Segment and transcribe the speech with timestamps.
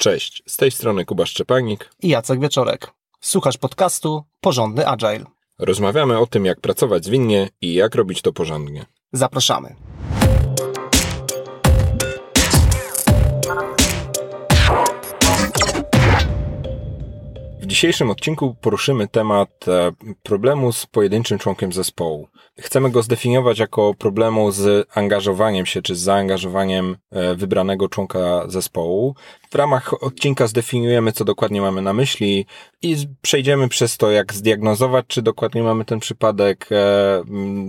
[0.00, 2.90] Cześć, z tej strony Kuba Szczepanik i Jacek Wieczorek.
[3.20, 5.24] Słuchasz podcastu Porządny Agile.
[5.58, 8.86] Rozmawiamy o tym, jak pracować zwinnie i jak robić to porządnie.
[9.12, 9.76] Zapraszamy.
[17.70, 19.92] dzisiejszym odcinku poruszymy temat e,
[20.22, 22.28] problemu z pojedynczym członkiem zespołu.
[22.58, 29.14] Chcemy go zdefiniować jako problemu z angażowaniem się, czy z zaangażowaniem e, wybranego członka zespołu.
[29.50, 32.46] W ramach odcinka zdefiniujemy, co dokładnie mamy na myśli
[32.82, 37.22] i przejdziemy przez to, jak zdiagnozować, czy dokładnie mamy ten przypadek, e,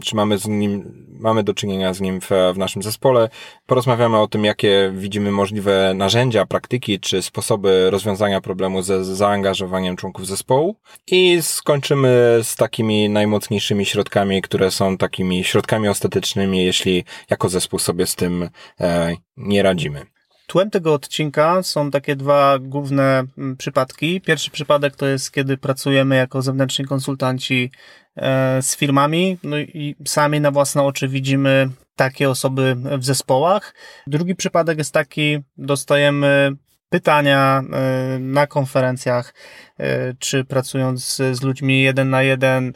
[0.03, 3.29] czy mamy z nim, mamy do czynienia z nim w, w naszym zespole.
[3.65, 10.27] Porozmawiamy o tym, jakie widzimy możliwe narzędzia, praktyki, czy sposoby rozwiązania problemu ze zaangażowaniem członków
[10.27, 10.75] zespołu
[11.07, 18.07] i skończymy z takimi najmocniejszymi środkami, które są takimi środkami ostatecznymi, jeśli jako zespół sobie
[18.07, 20.05] z tym e, nie radzimy.
[20.51, 24.21] Tłem tego odcinka są takie dwa główne mm, przypadki.
[24.21, 27.71] Pierwszy przypadek to jest, kiedy pracujemy jako zewnętrzni konsultanci
[28.15, 33.73] e, z firmami, no i sami na własne oczy widzimy takie osoby w zespołach.
[34.07, 36.51] Drugi przypadek jest taki, dostajemy
[36.89, 39.33] pytania e, na konferencjach,
[39.77, 42.73] e, czy pracując z ludźmi jeden na jeden,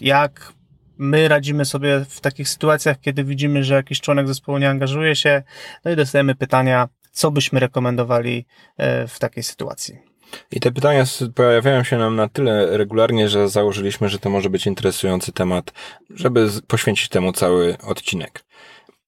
[0.00, 0.52] jak
[0.98, 5.42] my radzimy sobie w takich sytuacjach, kiedy widzimy, że jakiś członek zespołu nie angażuje się,
[5.84, 9.98] no i dostajemy pytania, co byśmy rekomendowali e, w takiej sytuacji.
[10.52, 14.66] I te pytania pojawiają się nam na tyle regularnie, że założyliśmy, że to może być
[14.66, 15.72] interesujący temat,
[16.10, 18.44] żeby poświęcić temu cały odcinek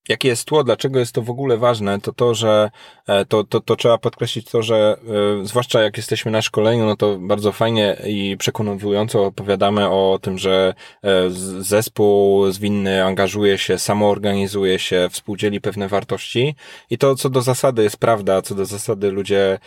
[0.09, 2.71] jakie jest tło, dlaczego jest to w ogóle ważne, to to, że
[3.07, 4.97] e, to, to, to trzeba podkreślić to, że
[5.43, 10.39] e, zwłaszcza jak jesteśmy na szkoleniu, no to bardzo fajnie i przekonująco opowiadamy o tym,
[10.39, 11.31] że e,
[11.61, 16.55] zespół zwinny angażuje się, samoorganizuje się, współdzieli pewne wartości.
[16.91, 19.59] I to co do zasady jest prawda, co do zasady ludzie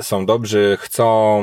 [0.00, 1.42] są dobrzy, chcą,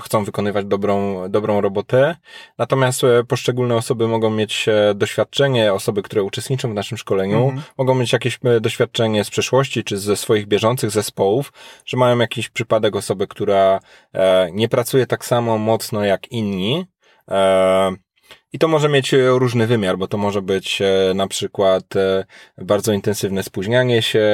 [0.00, 2.16] chcą wykonywać dobrą, dobrą robotę,
[2.58, 7.62] natomiast poszczególne osoby mogą mieć doświadczenie, osoby, które uczestniczą w naszym szkoleniu, szkoleniu, mhm.
[7.78, 11.52] mogą mieć jakieś e, doświadczenie z przeszłości, czy ze swoich bieżących zespołów,
[11.86, 13.80] że mają jakiś przypadek osoby, która
[14.12, 16.86] e, nie pracuje tak samo mocno jak inni,
[17.28, 17.92] e,
[18.52, 22.24] i to może mieć e, różny wymiar, bo to może być e, na przykład e,
[22.58, 24.28] bardzo intensywne spóźnianie się,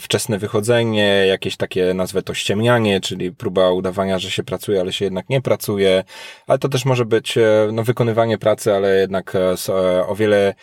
[0.00, 5.04] wczesne wychodzenie, jakieś takie nazwę to ściemnianie, czyli próba udawania, że się pracuje, ale się
[5.04, 6.04] jednak nie pracuje,
[6.46, 7.38] ale to też może być
[7.72, 9.70] no, wykonywanie pracy, ale jednak z
[10.08, 10.54] o wiele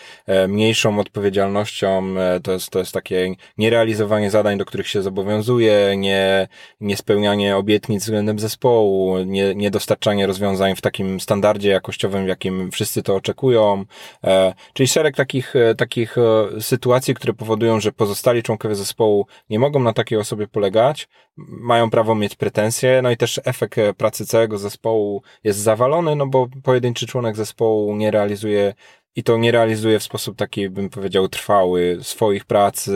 [0.47, 2.15] mniejszą odpowiedzialnością.
[2.43, 6.47] To jest, to jest takie nierealizowanie zadań, do których się zobowiązuje, nie,
[6.81, 13.85] niespełnianie obietnic względem zespołu, nie, niedostarczanie rozwiązań w takim standardzie jakościowym, jakim wszyscy to oczekują.
[14.23, 19.59] E, czyli szereg takich, e, takich e, sytuacji, które powodują, że pozostali członkowie zespołu nie
[19.59, 24.57] mogą na takiej osobie polegać, mają prawo mieć pretensje, no i też efekt pracy całego
[24.57, 28.73] zespołu jest zawalony, no bo pojedynczy członek zespołu nie realizuje
[29.17, 32.89] i to nie realizuje w sposób taki, bym powiedział, trwały swoich prac,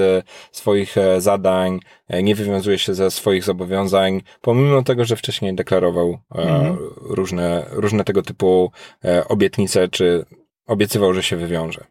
[0.51, 1.79] swoich zadań,
[2.23, 6.77] nie wywiązuje się ze swoich zobowiązań, pomimo tego, że wcześniej deklarował mhm.
[7.01, 8.71] różne, różne tego typu
[9.05, 10.25] e, obietnice, czy
[10.67, 11.85] obiecywał, że się wywiąże.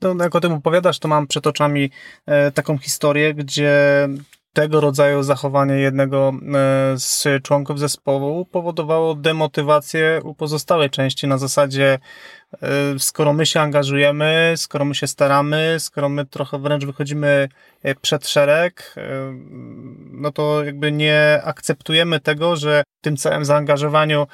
[0.00, 1.90] No, jak o tym opowiadasz, to mam przed oczami
[2.26, 4.08] e, taką historię, gdzie
[4.52, 6.32] tego rodzaju zachowanie jednego
[6.94, 12.41] z członków zespołu powodowało demotywację u pozostałej części na zasadzie E,
[12.98, 17.48] skoro my się angażujemy, skoro my się staramy, skoro my trochę wręcz wychodzimy
[17.82, 19.02] e, przed szereg, e,
[20.10, 24.26] no to jakby nie akceptujemy tego, że w tym całym zaangażowaniu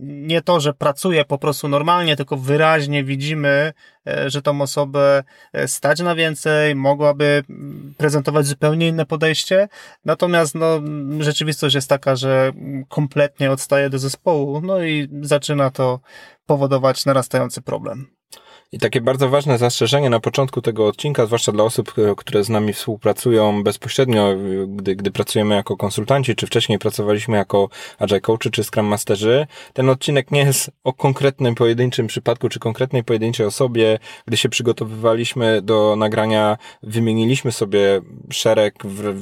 [0.00, 3.72] nie to, że pracuje po prostu normalnie, tylko wyraźnie widzimy,
[4.26, 5.22] że tą osobę
[5.66, 7.42] stać na więcej, mogłaby
[7.96, 9.68] prezentować zupełnie inne podejście.
[10.04, 10.80] Natomiast no,
[11.20, 12.52] rzeczywistość jest taka, że
[12.88, 16.00] kompletnie odstaje do zespołu, no i zaczyna to
[16.50, 18.06] powodować narastający problem.
[18.72, 22.48] I takie bardzo ważne zastrzeżenie na początku tego odcinka, zwłaszcza dla osób, e, które z
[22.48, 24.34] nami współpracują bezpośrednio,
[24.68, 27.68] gdy, gdy pracujemy jako konsultanci, czy wcześniej pracowaliśmy jako
[27.98, 33.04] Agile Coachy, czy Scrum Masterzy, ten odcinek nie jest o konkretnym pojedynczym przypadku, czy konkretnej
[33.04, 33.98] pojedynczej osobie.
[34.26, 38.00] Gdy się przygotowywaliśmy do nagrania, wymieniliśmy sobie
[38.32, 38.74] szereg,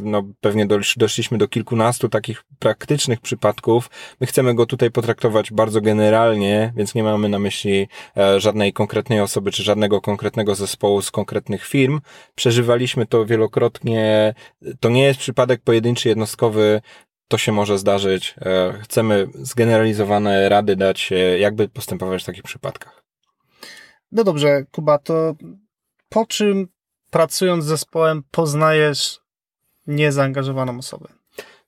[0.02, 0.66] no pewnie
[0.96, 3.90] doszliśmy do kilkunastu takich praktycznych przypadków.
[4.20, 9.20] My chcemy go tutaj potraktować bardzo generalnie, więc nie mamy na myśli e, żadnej konkretnej
[9.20, 12.00] osoby, osoby, czy żadnego konkretnego zespołu z konkretnych firm.
[12.34, 14.34] Przeżywaliśmy to wielokrotnie.
[14.80, 16.80] To nie jest przypadek pojedynczy, jednostkowy.
[17.28, 18.34] To się może zdarzyć.
[18.40, 23.02] E, chcemy zgeneralizowane rady dać, e, jakby postępować w takich przypadkach.
[24.12, 25.34] No dobrze, Kuba, to
[26.08, 26.68] po czym
[27.10, 29.20] pracując z zespołem poznajesz
[29.86, 31.08] niezaangażowaną osobę?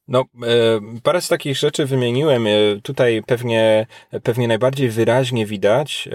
[0.09, 0.25] No,
[1.03, 2.45] parę z takich rzeczy wymieniłem.
[2.83, 3.87] Tutaj pewnie,
[4.23, 6.09] pewnie najbardziej wyraźnie widać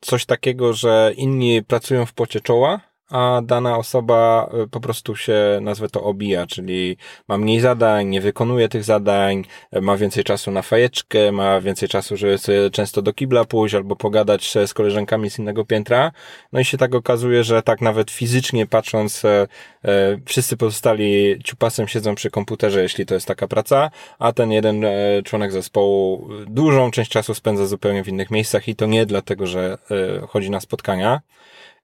[0.00, 2.80] coś takiego, że inni pracują w pocie czoła,
[3.10, 6.96] a dana osoba y, po prostu się, nazwę to, obija, czyli
[7.28, 9.44] ma mniej zadań, nie wykonuje tych zadań,
[9.82, 13.96] ma więcej czasu na fajeczkę, ma więcej czasu, żeby sobie często do kibla pójść albo
[13.96, 16.12] pogadać z koleżankami z innego piętra.
[16.52, 19.46] No i się tak okazuje, że tak nawet fizycznie patrząc, e,
[20.26, 24.86] wszyscy pozostali ciupasem siedzą przy komputerze, jeśli to jest taka praca, a ten jeden
[25.24, 29.78] członek zespołu dużą część czasu spędza zupełnie w innych miejscach i to nie dlatego, że
[30.28, 31.20] chodzi na spotkania.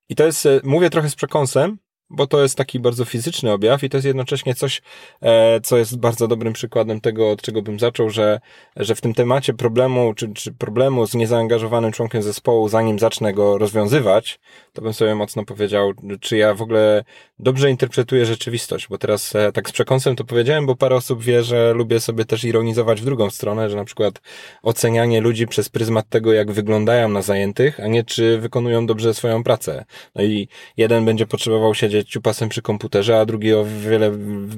[0.09, 1.79] I to jest, e, mówię trochę z przekąsem,
[2.15, 4.83] bo to jest taki bardzo fizyczny objaw i to jest jednocześnie coś,
[5.23, 8.41] e, co jest bardzo dobrym przykładem tego, od czego bym zaczął, że,
[8.77, 13.59] że w tym temacie problemu, czy, czy problemu z niezaangażowanym członkiem zespołu, zanim zacznę go
[13.59, 14.41] rozwiązywać,
[14.73, 17.05] to bym sobie mocno powiedział, czy ja w ogóle
[17.39, 21.43] dobrze interpretuję rzeczywistość, bo teraz e, tak z przekąsem to powiedziałem, bo parę osób wie,
[21.43, 24.21] że lubię sobie też ironizować w drugą stronę, że na przykład
[24.63, 29.45] ocenianie ludzi przez pryzmat tego, jak wyglądają na zajętych, a nie czy wykonują dobrze swoją
[29.45, 29.85] pracę.
[30.15, 34.13] No i jeden będzie potrzebował siedzieć ciupasem przy komputerze, a drugi o wiele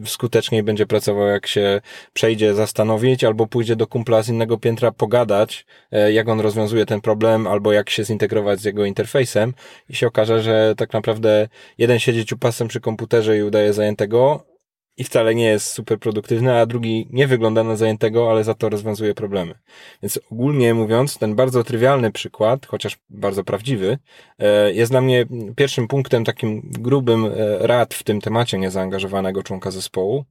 [0.05, 1.81] skuteczniej będzie pracował, jak się
[2.13, 7.01] przejdzie zastanowić, albo pójdzie do kumpla z innego piętra pogadać, e, jak on rozwiązuje ten
[7.01, 9.55] problem, albo jak się zintegrować z jego interfejsem.
[9.89, 11.49] I się okaże, że tak naprawdę
[11.79, 14.56] jeden siedzi ciupasem przy komputerze i udaje zajętego,
[14.97, 18.69] i wcale nie jest super produktywny, a drugi nie wygląda na zajętego, ale za to
[18.69, 19.55] rozwiązuje problemy.
[20.03, 23.99] Więc ogólnie mówiąc, ten bardzo trywialny przykład, chociaż bardzo prawdziwy,
[24.39, 25.27] e, jest dla mnie
[25.57, 27.31] pierwszym punktem takim grubym e,
[27.67, 30.25] rad w tym temacie niezaangażowanego członka zespołu.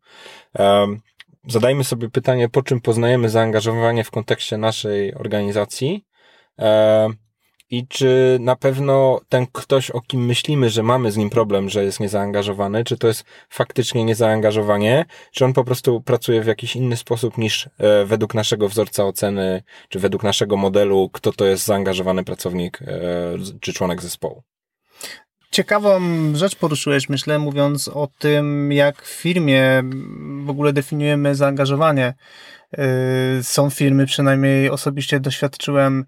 [0.59, 0.87] E,
[1.47, 6.05] zadajmy sobie pytanie, po czym poznajemy zaangażowanie w kontekście naszej organizacji
[7.75, 11.83] i czy na pewno ten ktoś, o kim myślimy, że mamy z nim problem, że
[11.83, 16.97] jest niezaangażowany, czy to jest faktycznie niezaangażowanie, czy on po prostu pracuje w jakiś inny
[16.97, 22.23] sposób niż e, według naszego wzorca oceny, czy według naszego modelu, kto to jest zaangażowany
[22.23, 22.87] pracownik e,
[23.61, 24.43] czy członek zespołu.
[25.51, 25.99] Ciekawą
[26.33, 29.83] rzecz poruszyłeś, myślę, mówiąc o tym, jak w firmie
[30.45, 32.13] w ogóle definiujemy zaangażowanie.
[32.73, 36.05] E, są firmy, przynajmniej osobiście doświadczyłem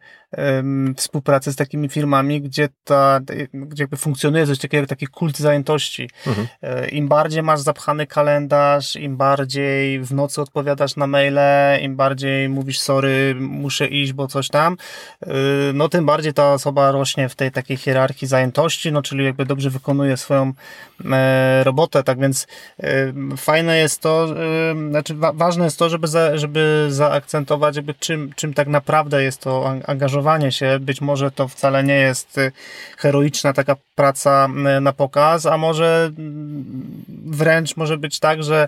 [0.95, 3.19] współpracy z takimi firmami, gdzie ta,
[3.53, 6.09] gdzie jakby funkcjonuje coś takiego jak taki kult zajętości.
[6.27, 6.47] Mhm.
[6.61, 12.49] E, Im bardziej masz zapchany kalendarz, im bardziej w nocy odpowiadasz na maile, im bardziej
[12.49, 14.77] mówisz sorry, muszę iść, bo coś tam,
[15.21, 15.27] e,
[15.73, 19.69] no tym bardziej ta osoba rośnie w tej takiej hierarchii zajętości, no czyli jakby dobrze
[19.69, 20.53] wykonuje swoją
[21.11, 22.47] e, robotę, tak więc
[23.37, 24.27] fajne jest to,
[24.89, 29.73] znaczy ważne jest to, żeby, za, żeby zaakcentować jakby czym, czym tak naprawdę jest to
[29.87, 30.79] angażowanie się.
[30.79, 32.51] Być może to wcale nie jest y,
[32.97, 34.47] heroiczna taka praca
[34.77, 38.67] y, na pokaz, a może mm, wręcz może być tak, że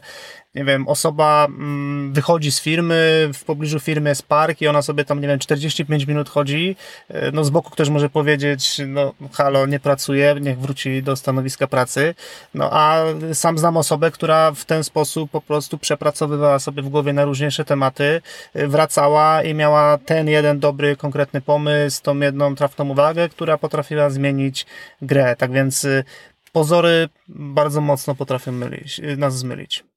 [0.55, 5.05] nie wiem, osoba mm, wychodzi z firmy, w pobliżu firmy jest park i ona sobie
[5.05, 6.75] tam, nie wiem, 45 minut chodzi,
[7.09, 11.67] e, no z boku ktoś może powiedzieć, no halo, nie pracuje, niech wróci do stanowiska
[11.67, 12.15] pracy,
[12.53, 13.03] no a
[13.33, 17.65] sam znam osobę, która w ten sposób po prostu przepracowywała sobie w głowie na różniejsze
[17.65, 18.21] tematy,
[18.53, 24.09] e, wracała i miała ten jeden dobry, konkretny pomysł, tą jedną trafną uwagę, która potrafiła
[24.09, 24.65] zmienić
[25.01, 26.03] grę, tak więc e,
[26.51, 29.88] pozory bardzo mocno potrafią mylić, nas zmylić.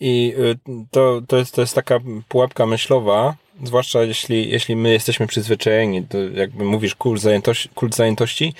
[0.00, 0.58] I y,
[0.90, 6.18] to, to, jest, to jest taka pułapka myślowa, zwłaszcza jeśli, jeśli my jesteśmy przyzwyczajeni, to
[6.18, 8.54] jakby mówisz kult zajętości, kult zajętości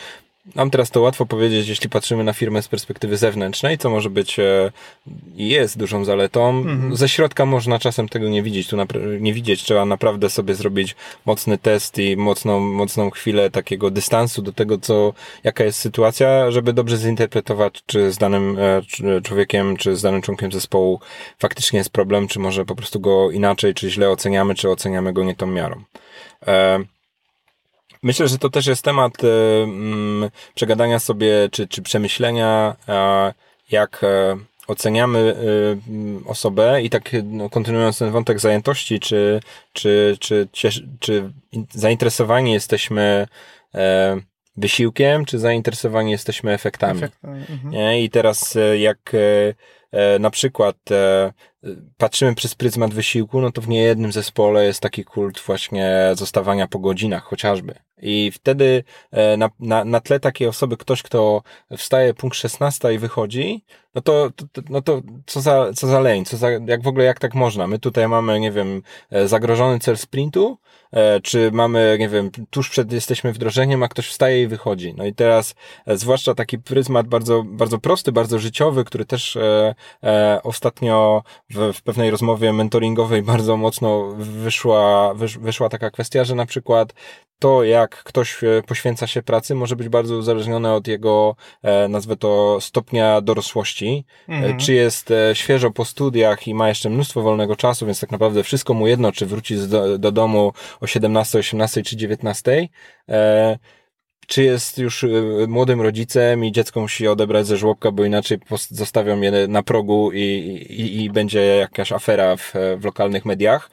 [0.55, 4.39] nam teraz to łatwo powiedzieć, jeśli patrzymy na firmę z perspektywy zewnętrznej, co może być
[4.39, 4.73] e,
[5.37, 6.49] i jest dużą zaletą.
[6.49, 6.97] Mhm.
[6.97, 8.69] Ze środka można czasem tego nie widzieć.
[8.69, 8.77] Tu
[9.21, 14.53] nie widzieć, trzeba naprawdę sobie zrobić mocny test i mocną, mocną chwilę takiego dystansu do
[14.53, 15.13] tego, co,
[15.45, 20.53] jaka jest sytuacja, żeby dobrze zinterpretować, czy z danym e, człowiekiem, czy z danym członkiem
[20.53, 21.01] zespołu
[21.39, 25.25] faktycznie jest problem, czy może po prostu go inaczej, czy źle oceniamy, czy oceniamy go
[25.25, 25.83] nie tą miarą.
[26.47, 26.85] E,
[28.03, 32.77] Myślę, że to też jest temat e, mm, przegadania sobie, czy, czy przemyślenia,
[33.71, 39.41] jak e, oceniamy e, mm, osobę i tak no, kontynuując ten wątek zajętości, czy,
[39.73, 41.33] czy, czy, czy, czy
[41.71, 43.27] zainteresowani jesteśmy
[44.57, 47.01] wysiłkiem, czy zainteresowani jesteśmy efektami.
[47.51, 47.97] mhm.
[47.97, 49.13] I teraz jak
[50.21, 50.77] na przykład
[51.97, 56.79] patrzymy przez pryzmat wysiłku, no to w niejednym zespole jest taki kult właśnie zostawania po
[56.79, 57.75] godzinach chociażby.
[58.03, 61.43] I wtedy e, na, na, na tle takiej osoby ktoś, kto
[61.77, 63.65] wstaje punkt 16 i wychodzi,
[63.95, 67.05] no to, to, no to co za, co za leń, co za, jak w ogóle,
[67.05, 67.67] jak tak można?
[67.67, 70.59] My tutaj mamy, nie wiem, e, zagrożony cel sprintu,
[70.93, 74.95] e, czy mamy, nie wiem, tuż przed jesteśmy wdrożeniem, a ktoś wstaje i wychodzi.
[74.97, 75.55] No i teraz,
[75.87, 81.83] zwłaszcza taki pryzmat bardzo, bardzo prosty, bardzo życiowy, który też e, e, ostatnio w, w
[81.83, 86.95] pewnej rozmowie mentoringowej bardzo mocno wyszła, wysz, wyszła taka kwestia, że na przykład
[87.41, 92.17] to, jak ktoś e, poświęca się pracy, może być bardzo uzależnione od jego, e, nazwę
[92.17, 94.05] to, stopnia dorosłości.
[94.29, 94.59] E, mhm.
[94.59, 98.75] Czy jest świeżo po studiach i ma jeszcze mnóstwo wolnego czasu, więc tak naprawdę wszystko
[98.75, 102.69] mu jedno, czy wróci do, do domu o 17, 18 czy 19
[104.27, 105.07] czy jest już
[105.49, 108.39] młodym rodzicem i dziecko musi odebrać ze żłobka, bo inaczej
[108.71, 110.21] zostawią je na progu i,
[110.71, 113.71] i, i będzie jakaś afera w, w lokalnych mediach.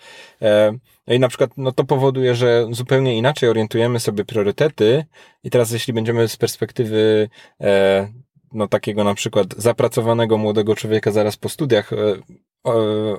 [1.08, 5.06] No i na przykład no to powoduje, że zupełnie inaczej orientujemy sobie priorytety
[5.44, 7.30] i teraz jeśli będziemy z perspektywy
[7.62, 8.08] e,
[8.54, 11.98] no takiego na przykład zapracowanego młodego człowieka zaraz po studiach e,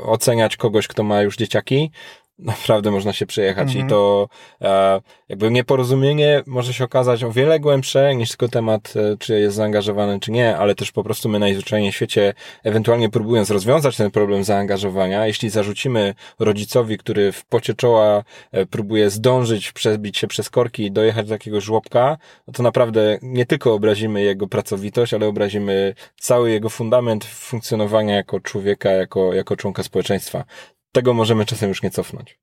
[0.02, 1.90] oceniać kogoś, kto ma już dzieciaki,
[2.38, 3.86] naprawdę można się przejechać mhm.
[3.86, 4.28] i to
[4.60, 9.56] e, jakby nieporozumienie może się okazać o wiele głębsze niż tylko temat, e, czy jest
[9.56, 14.10] zaangażowany, czy nie, ale też po prostu my najzwyczajniej w świecie, ewentualnie próbując rozwiązać ten
[14.10, 20.50] problem zaangażowania, jeśli zarzucimy rodzicowi, który w pocie czoła e, próbuje zdążyć, przebić się przez
[20.50, 25.26] korki i dojechać do jakiegoś żłobka, no to naprawdę nie tylko obrazimy jego pracowitość, ale
[25.26, 30.44] obrazimy cały jego fundament funkcjonowania jako człowieka, jako, jako członka społeczeństwa
[30.92, 32.38] tego możemy czasem już nie cofnąć.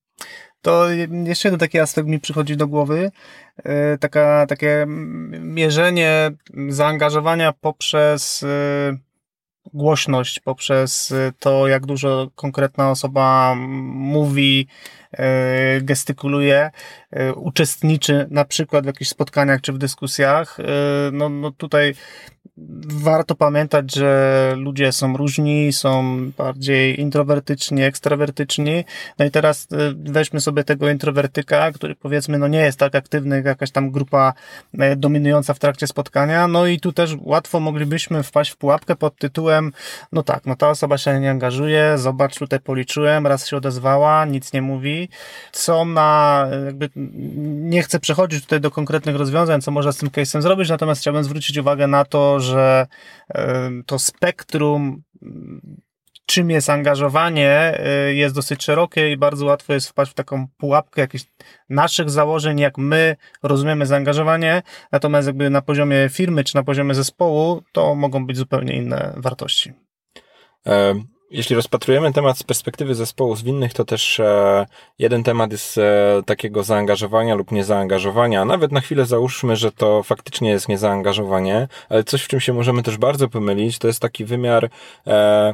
[0.62, 0.90] To
[1.26, 3.12] jeszcze jeden taki aspekt mi przychodzi do głowy.
[3.58, 4.86] E, taka, takie
[5.40, 6.32] mierzenie
[6.70, 8.98] zaangażowania poprzez e,
[9.74, 14.68] głośność, poprzez to, jak dużo konkretna osoba mówi,
[15.82, 16.72] gestykuluje,
[17.36, 20.58] uczestniczy na przykład w jakichś spotkaniach czy w dyskusjach.
[21.12, 21.94] No, no tutaj
[22.88, 28.86] warto pamiętać, że ludzie są różni, są bardziej introwertyczni, ekstrawertyczni.
[29.20, 33.46] No i teraz weźmy sobie tego introwertyka, który powiedzmy, no nie jest tak aktywny jak
[33.46, 34.34] jakaś tam grupa
[34.80, 36.48] e, dominująca w trakcie spotkania.
[36.48, 39.72] No i tu też łatwo moglibyśmy wpaść w pułapkę pod tytułem,
[40.12, 44.54] no tak, no ta osoba się nie angażuje, zobacz, tutaj policzyłem, raz się odezwała, nic
[44.54, 45.05] nie mówi.
[45.52, 50.42] Co ma, jakby, nie chcę przechodzić tutaj do konkretnych rozwiązań, co można z tym case'em
[50.42, 52.88] zrobić, natomiast chciałbym zwrócić uwagę na to, że
[53.86, 55.04] to spektrum
[56.26, 61.02] czym jest angażowanie, y, jest dosyć szerokie i bardzo łatwo jest wpaść w taką pułapkę
[61.02, 61.26] jakichś
[61.70, 67.62] naszych założeń, jak my rozumiemy zaangażowanie, natomiast jakby na poziomie firmy czy na poziomie zespołu,
[67.72, 69.74] to mogą być zupełnie inne wartości.
[71.32, 74.66] Jeśli rozpatrujemy temat z perspektywy zespołu zwinnych, to też e,
[75.00, 78.46] jeden temat jest e, takiego zaangażowania lub niezaangażowania.
[78.46, 82.84] Nawet na chwilę załóżmy, że to faktycznie jest niezaangażowanie, ale coś, w czym się możemy
[82.84, 84.70] też bardzo pomylić, to jest taki wymiar
[85.08, 85.54] e,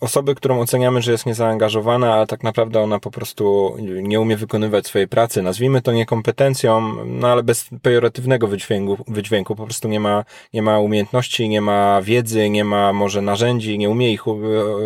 [0.00, 4.86] osoby, którą oceniamy, że jest niezaangażowana, ale tak naprawdę ona po prostu nie umie wykonywać
[4.86, 5.42] swojej pracy.
[5.42, 9.56] Nazwijmy to niekompetencją, no ale bez pejoratywnego wydźwięku, wydźwięku.
[9.56, 13.90] Po prostu nie ma, nie ma umiejętności, nie ma wiedzy, nie ma może narzędzi, nie
[13.90, 14.28] umie ich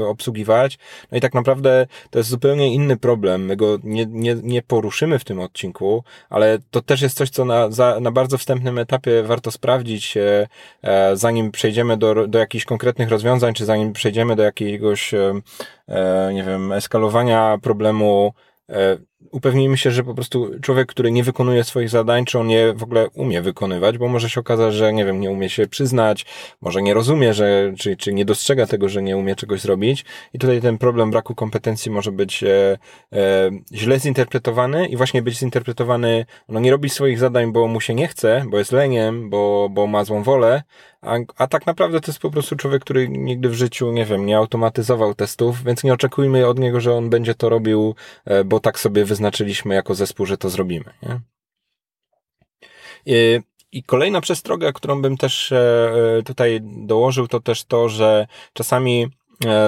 [0.09, 0.79] obsługiwać.
[1.13, 3.45] No i tak naprawdę to jest zupełnie inny problem.
[3.45, 7.45] My go nie, nie, nie poruszymy w tym odcinku, ale to też jest coś, co
[7.45, 10.49] na, za, na bardzo wstępnym etapie warto sprawdzić, e,
[10.83, 16.31] e, zanim przejdziemy do, do jakichś konkretnych rozwiązań, czy zanim przejdziemy do jakiejś jakiegoś, e,
[16.35, 18.33] nie wiem, eskalowania problemu
[18.71, 18.99] e,
[19.31, 22.83] upewnijmy się, że po prostu człowiek, który nie wykonuje swoich zadań, czy on je w
[22.83, 26.26] ogóle umie wykonywać, bo może się okazać, że nie wiem, nie umie się przyznać,
[26.61, 30.05] może nie rozumie, że, czy, czy nie dostrzega tego, że nie umie czegoś zrobić.
[30.35, 32.79] I tutaj ten problem braku kompetencji może być e,
[33.12, 37.95] e, źle zinterpretowany i właśnie być zinterpretowany, no nie robi swoich zadań, bo mu się
[37.95, 40.62] nie chce, bo jest leniem, bo, bo ma złą wolę,
[41.02, 44.26] a, a tak naprawdę to jest po prostu człowiek, który nigdy w życiu, nie wiem,
[44.26, 48.61] nie automatyzował testów, więc nie oczekujmy od niego, że on będzie to robił, e, bo
[48.61, 50.95] tak sobie wyznaczyliśmy jako zespół, że to zrobimy.
[51.02, 51.21] Nie?
[53.07, 53.40] I,
[53.73, 55.57] i kolejna przestroga, którą bym też e,
[56.19, 59.09] e, tutaj dołożył, to też to, że czasami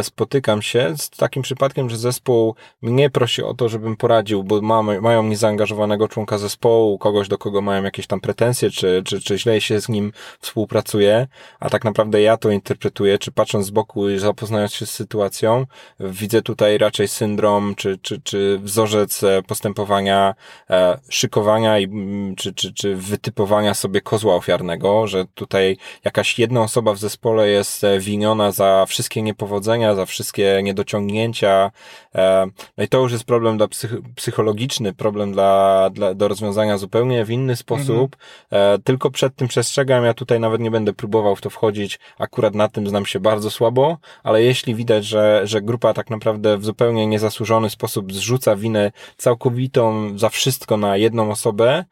[0.02, 5.00] spotykam się z takim przypadkiem, że zespół mnie prosi o to, żebym poradził, bo mamy,
[5.00, 9.60] mają niezaangażowanego członka zespołu, kogoś, do kogo mają jakieś tam pretensje, czy, czy, czy źle
[9.60, 11.26] się z nim współpracuje,
[11.60, 15.66] a tak naprawdę ja to interpretuję, czy patrząc z boku i zapoznając się z sytuacją,
[16.00, 20.34] widzę tutaj raczej syndrom, czy, czy, czy wzorzec e, postępowania,
[20.70, 21.88] e, szykowania i,
[22.36, 27.82] czy, czy, czy wytypowania sobie kozła ofiarnego, że tutaj jakaś jedna osoba w zespole jest
[27.98, 31.70] winiona za wszystkie niepowodzenia niepowodzenia, za wszystkie niedociągnięcia.
[32.14, 32.46] E,
[32.78, 37.24] no i to już jest problem dla psych psychologiczny, problem dla, dla, do rozwiązania zupełnie
[37.24, 38.16] w inny sposób.
[38.50, 38.82] Mhm.
[38.82, 42.68] Tylko przed tym przestrzegam, ja tutaj nawet nie będę próbował w to wchodzić, akurat na
[42.68, 47.06] tym znam się bardzo słabo, ale jeśli widać, że, że grupa tak naprawdę w zupełnie
[47.06, 51.84] niezasłużony sposób zrzuca winę całkowitą za wszystko na jedną osobę,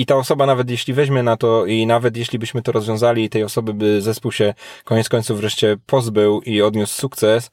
[0.00, 3.30] i ta osoba nawet jeśli weźmie na to i nawet jeśli byśmy to rozwiązali i
[3.30, 4.54] tej osoby by zespół się
[4.84, 7.50] koniec końców wreszcie pozbył i odniósł sukces,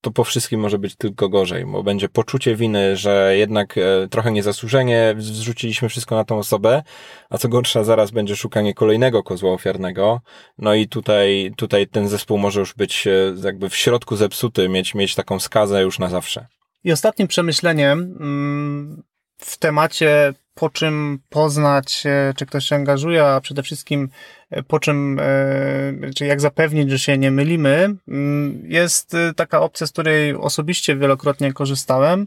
[0.00, 4.32] to po wszystkim może być tylko gorzej, bo będzie poczucie winy, że jednak e, trochę
[4.32, 6.82] niezasłużenie zrzuciliśmy wszystko na tą osobę,
[7.30, 10.20] a co gorsza, zaraz będzie szukanie kolejnego kozła ofiarnego.
[10.58, 13.10] No i tutaj, tutaj ten zespół może już być e,
[13.44, 16.46] jakby w środku zepsuty, mieć, mieć taką skazę już na zawsze.
[16.84, 19.02] I ostatnim przemyśleniem mm,
[19.40, 24.08] w temacie po czym poznać, e, czy ktoś się angażuje, a przede wszystkim
[24.50, 29.86] e, po czym, e, czy jak zapewnić, że się nie mylimy, mm, jest taka opcja,
[29.86, 32.26] z której osobiście wielokrotnie korzystałem.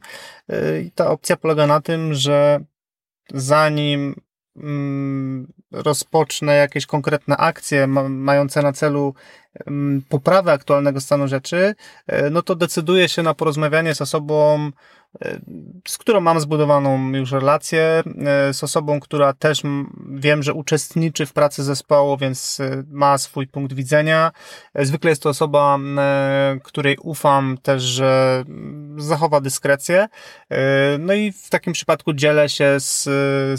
[0.84, 2.60] I ta opcja polega na tym, że
[3.34, 4.16] zanim
[4.56, 9.14] mm, rozpocznę jakieś konkretne akcje mające na celu
[9.68, 11.76] mm, poprawę aktualnego stanu rzeczy,
[12.32, 14.72] no to decyduję się na porozmawianie z osobą,
[15.88, 19.62] z którą mam zbudowaną już relację, e, z osobą, która też
[20.10, 24.32] wiem, że uczestniczy w pracy zespołu, więc e, ma swój punkt widzenia.
[24.74, 25.80] E, zwykle jest to osoba,
[26.64, 28.44] której ufam też, że
[28.98, 30.08] zachowa dyskrecję.
[31.00, 33.04] No i w takim przypadku dzielę się z,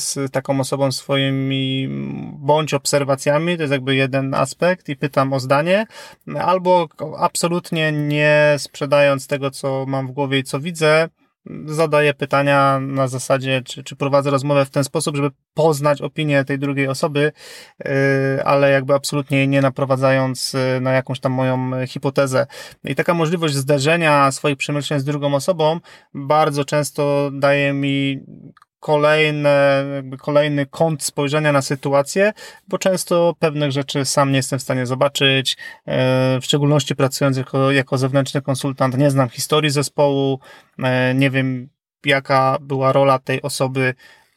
[0.03, 1.89] z taką osobą swoimi
[2.33, 5.87] bądź obserwacjami, to jest jakby jeden aspekt i pytam o zdanie,
[6.41, 11.09] albo absolutnie nie sprzedając tego, co mam w głowie i co widzę,
[11.67, 16.59] zadaję pytania na zasadzie, czy, czy prowadzę rozmowę w ten sposób, żeby poznać opinię tej
[16.59, 17.33] drugiej osoby,
[17.85, 17.91] yy,
[18.45, 22.47] ale jakby absolutnie nie naprowadzając yy, na jakąś tam moją hipotezę.
[22.85, 25.81] I taka możliwość zderzenia swoich przemyśleń z drugą osobą
[26.15, 28.21] bardzo często daje mi
[28.85, 32.33] kolejne, jakby kolejny kąt spojrzenia na sytuację,
[32.69, 37.73] bo często pewnych rzeczy sam nie jestem w stanie zobaczyć, e, w szczególności pracując jako,
[37.73, 40.41] jako zewnętrzny konsultant, nie znam historii zespołu,
[40.79, 41.69] e, nie wiem
[42.05, 43.95] jaka była rola tej osoby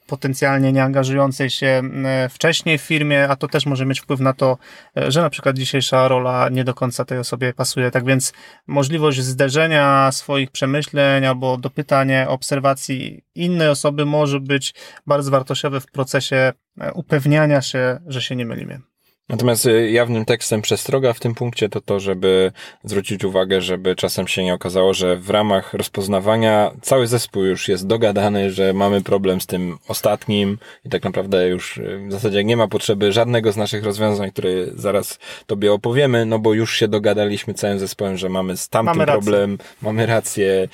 [0.08, 1.82] potencjalnie nie angażującej się
[2.30, 4.58] wcześniej w firmie, a to też może mieć wpływ na to,
[4.98, 7.92] e, że na przykład dzisiejsza rola nie do końca tej osobie pasuje.
[7.92, 8.34] Tak więc
[8.68, 14.74] możliwość zderzenia swoich przemyśleń albo dopytanie obserwacji innej osoby może być
[15.08, 18.87] bardzo wartościowe w procesie e, upewniania się, że się nie mylimy.
[19.30, 22.52] Natomiast y, jawnym tekstem przestroga w tym punkcie to to, żeby
[22.84, 27.88] zwrócić uwagę, żeby czasem się nie okazało, że w ramach rozpoznawania cały zespół już jest
[27.88, 32.58] dogadany, że mamy problem z tym ostatnim i tak naprawdę już y, w zasadzie nie
[32.58, 37.54] ma potrzeby żadnego z naszych rozwiązań, które zaraz tobie opowiemy, no bo już się dogadaliśmy
[37.54, 40.68] całym zespołem, że mamy z tamtym mamy problem, mamy rację,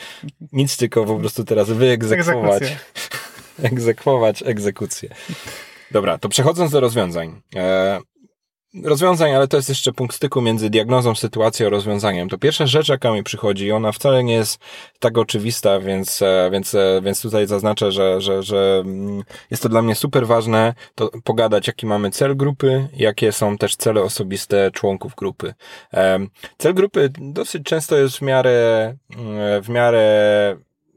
[0.51, 2.63] nic tylko po prostu teraz wyegzekwować.
[3.63, 5.09] Egzekwować egzekucję.
[5.91, 7.41] Dobra, to przechodząc do rozwiązań.
[7.55, 7.99] E,
[8.83, 12.29] rozwiązań, ale to jest jeszcze punkt styku między diagnozą sytuacji a rozwiązaniem.
[12.29, 14.59] To pierwsza rzecz, jaka mi przychodzi, ona wcale nie jest
[14.99, 19.69] tak oczywista, więc, e, więc, e, więc tutaj zaznaczę, że, że, że mm, jest to
[19.69, 24.71] dla mnie super ważne, to pogadać, jaki mamy cel grupy, jakie są też cele osobiste
[24.71, 25.53] członków grupy.
[26.57, 30.03] Cel grupy dosyć często jest w miarę, mm, w miarę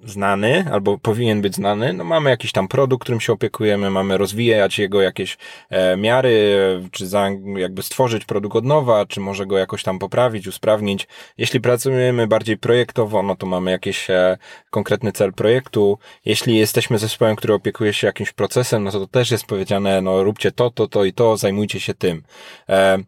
[0.04, 4.78] znany, albo powinien być znany, no mamy jakiś tam produkt, którym się opiekujemy, mamy rozwijać
[4.78, 5.38] jego jakieś
[5.70, 6.56] e, miary,
[6.90, 11.08] czy za, jakby stworzyć produkt od nowa, czy może go jakoś tam poprawić, usprawnić.
[11.38, 14.38] Jeśli pracujemy bardziej projektowo, no to mamy jakiś e,
[14.70, 15.98] konkretny cel projektu.
[16.24, 20.52] Jeśli jesteśmy zespołem, który opiekuje się jakimś procesem, no to, też jest powiedziane, no róbcie
[20.52, 22.22] to, to, to i to, zajmujcie się tym.
[22.68, 22.98] E,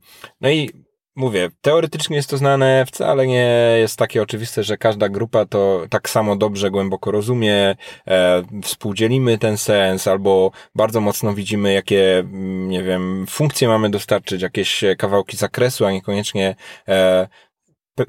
[0.41, 0.88] no i
[1.19, 6.09] mówię, teoretycznie jest to znane, wcale nie jest takie oczywiste, że każda grupa to tak
[6.11, 7.77] samo dobrze, głęboko rozumie,
[8.09, 14.43] e, współdzielimy ten sens, albo bardzo mocno widzimy, jakie, mm, nie wiem, funkcje mamy dostarczyć,
[14.43, 16.57] jakieś kawałki zakresu, a niekoniecznie
[16.89, 17.29] e,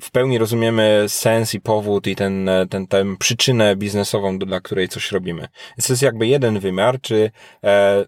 [0.01, 5.11] w pełni rozumiemy sens i powód i ten, ten, ten przyczynę biznesową, dla której coś
[5.11, 5.47] robimy.
[5.77, 7.31] Więc to jest jakby jeden wymiar, czy,
[7.63, 8.05] e,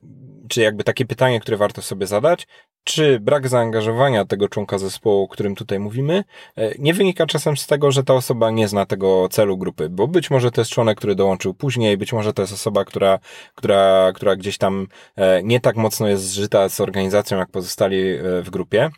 [0.49, 2.47] czy jakby takie pytanie, które warto sobie zadać,
[2.83, 6.23] czy brak zaangażowania tego członka zespołu, o którym tutaj mówimy,
[6.55, 10.07] e, nie wynika czasem z tego, że ta osoba nie zna tego celu grupy, bo
[10.07, 13.19] być może to jest członek, który dołączył później, być może to jest osoba, która,
[13.55, 18.41] która, która gdzieś tam e, nie tak mocno jest zżyta z organizacją, jak pozostali e,
[18.41, 18.89] w grupie.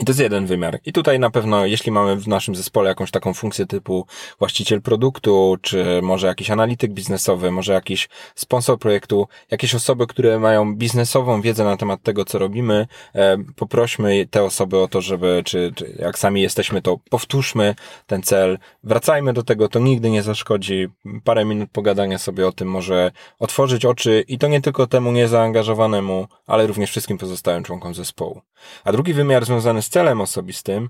[0.00, 0.78] I to jest jeden wymiar.
[0.86, 4.06] I tutaj na pewno, jeśli mamy w naszym zespole jakąś taką funkcję typu
[4.38, 10.76] właściciel produktu, czy może jakiś analityk biznesowy, może jakiś sponsor projektu, jakieś osoby, które mają
[10.76, 15.72] biznesową wiedzę na temat tego, co robimy, e, poprośmy te osoby o to, żeby, czy,
[15.74, 17.74] czy jak sami jesteśmy, to powtórzmy
[18.06, 20.88] ten cel, wracajmy do tego, to nigdy nie zaszkodzi.
[21.24, 26.26] Parę minut pogadania sobie o tym może otworzyć oczy i to nie tylko temu niezaangażowanemu,
[26.46, 28.42] ale również wszystkim pozostałym członkom zespołu.
[28.84, 30.88] A drugi wymiar związany z celem osobistym,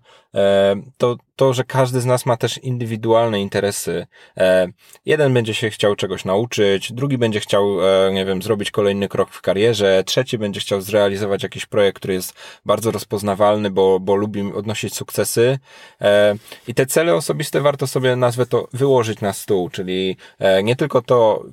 [0.99, 4.07] to to, że każdy z nas ma też indywidualne interesy.
[4.37, 4.69] E,
[5.07, 9.31] jeden będzie się chciał czegoś nauczyć, drugi będzie chciał, e, nie wiem, zrobić kolejny krok
[9.31, 12.35] w karierze, trzeci będzie chciał zrealizować jakiś projekt, który jest
[12.67, 15.59] bardzo rozpoznawalny, bo, bo lubi odnosić sukcesy.
[16.69, 20.17] I te cele osobiste warto sobie, nazwę to, wyłożyć na stół, czyli
[20.63, 21.45] nie tylko to,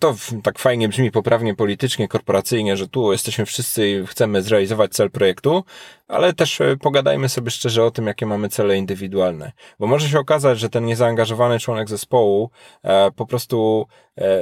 [0.00, 5.10] to tak fajnie brzmi poprawnie politycznie, korporacyjnie, że tu jesteśmy wszyscy i chcemy zrealizować cel
[5.10, 5.64] projektu,
[6.12, 9.52] ale też e, pogadajmy sobie szczerze o tym, jakie mamy cele indywidualne.
[9.78, 12.50] Bo może się okazać, że ten niezaangażowany członek zespołu
[12.82, 13.86] e, po prostu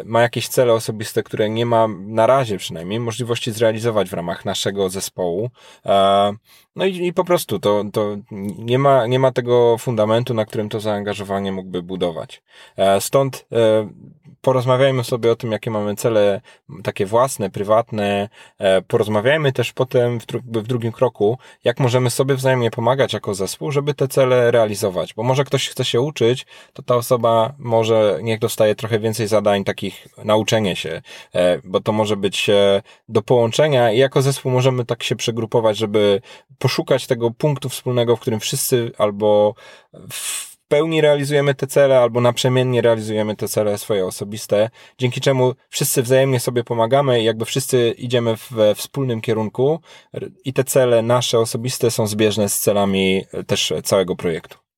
[0.04, 4.88] ma jakieś cele osobiste, które nie ma na razie przynajmniej możliwości zrealizować w ramach naszego
[4.88, 5.50] zespołu.
[5.86, 6.32] E,
[6.76, 8.16] no i, i po prostu to, to
[8.58, 12.42] nie, ma, nie ma tego fundamentu, na którym to zaangażowanie mógłby budować.
[12.76, 13.88] E, stąd e,
[14.40, 16.40] porozmawiajmy sobie o tym, jakie mamy cele
[16.82, 18.28] takie własne, prywatne.
[18.58, 23.70] E, porozmawiajmy też potem w, w drugim kroku, jak możemy sobie wzajemnie pomagać jako zespół,
[23.70, 25.14] żeby te cele realizować.
[25.14, 29.59] Bo może ktoś chce się uczyć, to ta osoba może niech dostaje trochę więcej zadań
[29.64, 31.02] takich nauczenie się,
[31.34, 35.76] e, bo to może być e, do połączenia i jako zespół możemy tak się przegrupować,
[35.76, 36.20] żeby
[36.58, 39.54] poszukać tego punktu wspólnego, w którym wszyscy albo
[40.10, 46.02] w pełni realizujemy te cele albo naprzemiennie realizujemy te cele swoje osobiste, dzięki czemu wszyscy
[46.02, 49.80] wzajemnie sobie pomagamy i jakby wszyscy idziemy we wspólnym kierunku
[50.44, 54.69] i te cele nasze osobiste są zbieżne z celami też całego projektu.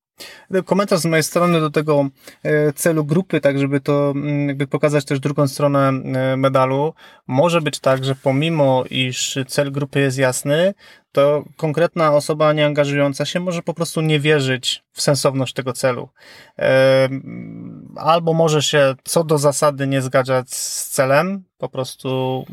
[0.65, 2.09] Komentarz z mojej strony do tego
[2.43, 6.93] e, celu grupy, tak żeby to mm, jakby pokazać też drugą stronę e, medalu.
[7.27, 10.73] Może być tak, że pomimo iż cel grupy jest jasny,
[11.11, 16.09] to konkretna osoba nieangażująca się może po prostu nie wierzyć w sensowność tego celu.
[16.59, 17.09] E,
[17.95, 22.45] albo może się co do zasady nie zgadzać z celem, po prostu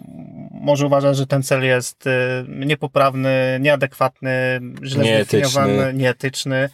[0.51, 2.05] może uważać, że ten cel jest
[2.49, 6.69] niepoprawny, nieadekwatny, źle zdefiniowany, nieetyczny.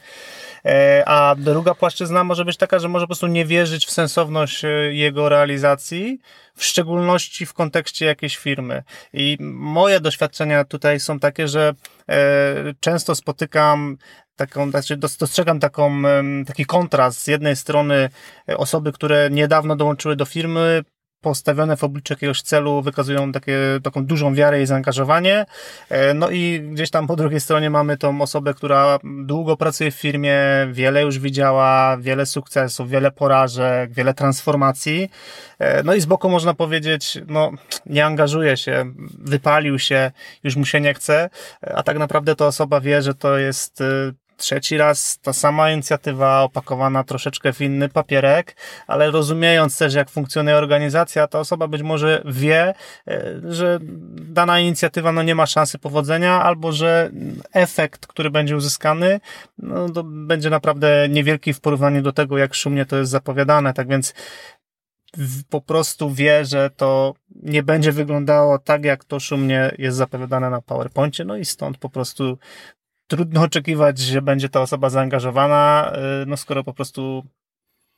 [1.07, 4.69] A druga płaszczyzna może być taka, że może po prostu nie wierzyć w sensowność e,
[4.93, 6.19] jego realizacji,
[6.55, 8.83] w szczególności w kontekście jakiejś firmy.
[9.13, 11.75] I moje doświadczenia tutaj są takie, że
[12.09, 13.97] e, często spotykam
[14.37, 16.03] taką, znaczy dostrzegam taką,
[16.47, 18.09] taki kontrast z jednej strony
[18.57, 20.85] osoby, które niedawno dołączyły do firmy,
[21.21, 25.47] postawione w obliczu jakiegoś celu wykazują takie, taką dużą wiarę i zaangażowanie.
[25.89, 29.95] E, no i gdzieś tam po drugiej stronie mamy tą osobę, która długo pracuje w
[29.95, 30.39] firmie,
[30.73, 35.11] wiele już widziała, wiele sukcesów, wiele porażek, wiele transformacji.
[35.59, 37.51] E, no i z boku można powiedzieć, no
[37.87, 40.11] nie angażuje się, wypalił się,
[40.45, 41.31] już mu się nie chce,
[41.75, 46.43] a tak naprawdę ta osoba wie, że to jest e, trzeci raz ta sama inicjatywa
[46.43, 52.23] opakowana troszeczkę w inny papierek, ale rozumiejąc też, jak funkcjonuje organizacja, ta osoba być może
[52.25, 52.75] wie,
[53.09, 53.79] e, że
[54.13, 57.11] dana inicjatywa no, nie ma szansy powodzenia, albo że
[57.53, 59.21] efekt, który będzie uzyskany,
[59.59, 63.75] no, będzie naprawdę niewielki w porównaniu do tego, jak szumnie to jest zapowiadane.
[63.75, 64.15] Tak więc
[65.49, 70.61] po prostu wie, że to nie będzie wyglądało tak, jak to szumnie jest zapowiadane na
[70.61, 72.39] PowerPoincie, no i stąd po prostu
[73.07, 75.93] trudno oczekiwać, że będzie ta osoba zaangażowana,
[76.23, 77.27] y, no skoro po prostu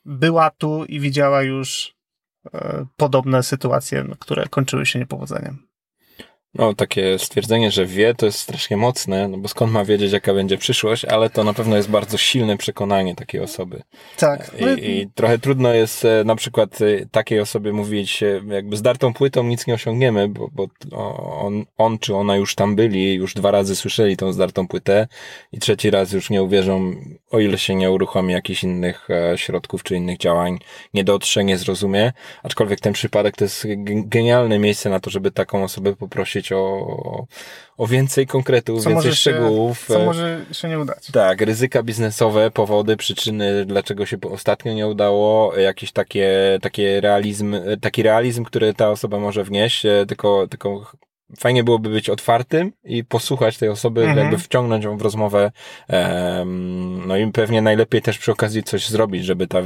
[0.05, 1.94] była tu i widziała już
[2.47, 2.51] y,
[2.97, 5.67] podobne sytuacje, które kończyły się niepowodzeniem.
[6.54, 10.34] No, takie stwierdzenie, że wie, to jest strasznie mocne, no bo skąd ma wiedzieć, jaka
[10.34, 13.82] będzie przyszłość, ale to na pewno jest bardzo silne przekonanie takiej osoby.
[14.16, 14.50] Tak.
[14.78, 18.82] I, i trochę trudno jest e, na przykład e, takiej osobie mówić, e, jakby z
[18.82, 20.66] dartą płytą nic nie osiągniemy, bo, bo
[21.40, 25.08] on, on czy ona już tam byli, już dwa razy słyszeli tą zdartą płytę
[25.52, 26.94] i trzeci raz już nie uwierzą,
[27.30, 30.58] o ile się nie uruchomi jakichś innych środków czy innych działań,
[30.94, 32.12] nie dotrze, nie zrozumie.
[32.42, 33.66] Aczkolwiek ten przypadek to jest
[34.04, 37.27] genialne miejsce na to, żeby taką osobę poprosić o,
[37.77, 39.79] o więcej konkretów, co więcej szczegółów.
[39.79, 41.07] Się, co może się nie udać.
[41.12, 48.03] Tak, ryzyka biznesowe, powody, przyczyny, dlaczego się ostatnio nie udało, jakieś takie, takie realizm, taki
[48.03, 50.92] realizm, który ta osoba może wnieść, e, tylko, tylko
[51.36, 54.18] fajnie byłoby być otwartym i posłuchać tej osoby, mhm.
[54.18, 55.52] jakby wciągnąć ją w rozmowę.
[57.06, 59.58] No i pewnie najlepiej też przy okazji coś zrobić, żeby ta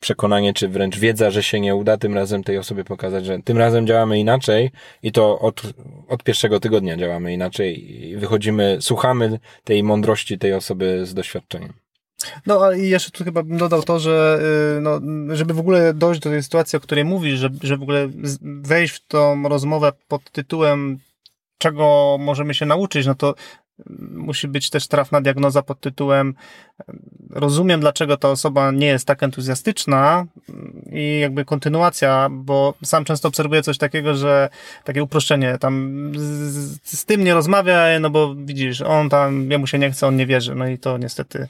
[0.00, 3.58] przekonanie, czy wręcz wiedza, że się nie uda, tym razem tej osobie pokazać, że tym
[3.58, 4.70] razem działamy inaczej
[5.02, 5.62] i to od,
[6.08, 11.81] od pierwszego tygodnia działamy inaczej i wychodzimy, słuchamy tej mądrości tej osoby z doświadczeniem.
[12.46, 14.40] No, a jeszcze tu chyba bym dodał to, że
[14.78, 15.00] y, no,
[15.36, 18.08] żeby w ogóle dojść do tej sytuacji, o której mówisz, że, że w ogóle
[18.42, 20.98] wejść w tą rozmowę pod tytułem
[21.58, 23.34] czego możemy się nauczyć, no to
[24.10, 26.34] musi być też trafna diagnoza pod tytułem
[27.30, 30.26] rozumiem, dlaczego ta osoba nie jest tak entuzjastyczna
[30.92, 34.48] i jakby kontynuacja, bo sam często obserwuję coś takiego, że
[34.84, 39.78] takie uproszczenie, tam z, z tym nie rozmawia, no bo widzisz, on tam, jemu się
[39.78, 41.48] nie chce, on nie wierzy, no i to niestety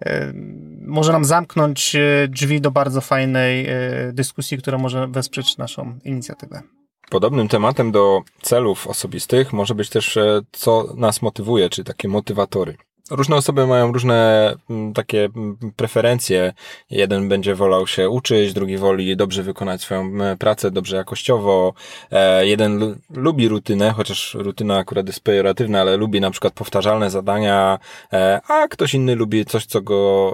[0.00, 0.32] e,
[0.80, 3.74] może nam zamknąć e, drzwi do bardzo fajnej e,
[4.12, 6.62] dyskusji, która może wesprzeć naszą inicjatywę.
[7.10, 12.76] Podobnym tematem do celów osobistych może być też, e, co nas motywuje, czy takie motywatory.
[13.10, 14.54] Różne osoby mają różne
[14.94, 15.28] takie
[15.76, 16.52] preferencje.
[16.90, 21.74] Jeden będzie wolał się uczyć, drugi woli dobrze wykonać swoją pracę, dobrze jakościowo.
[22.10, 27.78] E, jeden lubi rutynę, chociaż rutyna akurat jest pejoratywna, ale lubi na przykład powtarzalne zadania,
[28.12, 30.32] e, a ktoś inny lubi coś, co go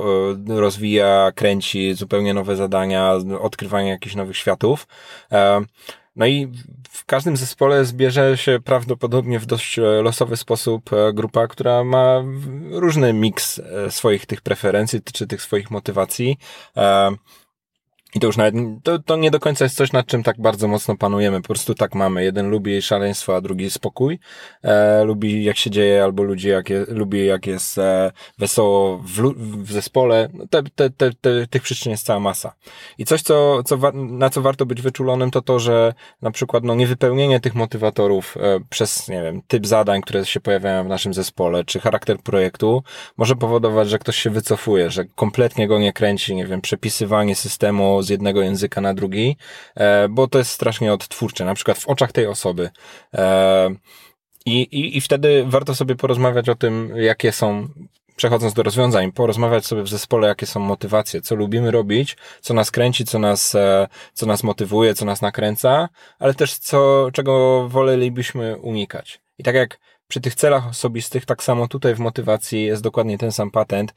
[0.49, 4.87] rozwija, kręci, zupełnie nowe zadania, odkrywanie jakichś nowych światów.
[6.17, 6.53] No i
[6.91, 12.25] w każdym zespole zbierze się prawdopodobnie w dość e, losowy sposób e, grupa, która ma
[12.71, 16.39] różny miks e, swoich tych preferencji, czy tych swoich motywacji.
[18.15, 20.69] I to już nawet, to, to nie do końca jest coś, nad czym tak bardzo
[20.69, 21.43] mocno panujemy.
[21.43, 22.25] Po prostu tak mamy.
[22.25, 24.19] Jeden lubi szaleństwo, a drugi spokój.
[24.63, 29.35] E, lubi jak się dzieje, albo ludzi jak je, lubi jak jest e, wesoło w,
[29.65, 30.29] w zespole.
[30.35, 32.53] No, te, te, te, te, tych przyczyn jest cała masa.
[32.99, 36.75] I coś, co, co, na co warto być wyczulonym, to to, że na przykład no,
[36.75, 41.65] niewypełnienie tych motywatorów e, przez, nie wiem, typ zadań, które się pojawiają w naszym zespole,
[41.65, 42.83] czy charakter projektu,
[43.17, 48.00] może powodować, że ktoś się wycofuje, że kompletnie go nie kręci, nie wiem, przepisywanie systemu
[48.03, 49.37] z jednego języka na drugi,
[49.75, 52.71] e, bo to jest strasznie odtwórcze, na przykład w oczach tej osoby.
[53.15, 53.71] E,
[54.47, 57.69] I, i, I wtedy warto sobie porozmawiać o tym, jakie są
[58.17, 62.71] przechodząc do rozwiązań, porozmawiać sobie w zespole, jakie są motywacje, co lubimy robić, co nas
[62.71, 68.59] kręci, co nas, e, co nas motywuje, co nas nakręca, ale też co, czego wolelibyśmy
[68.59, 69.21] unikać.
[69.39, 69.79] I tak jak
[70.11, 73.95] przy tych celach osobistych, tak samo tutaj w motywacji jest dokładnie ten sam patent.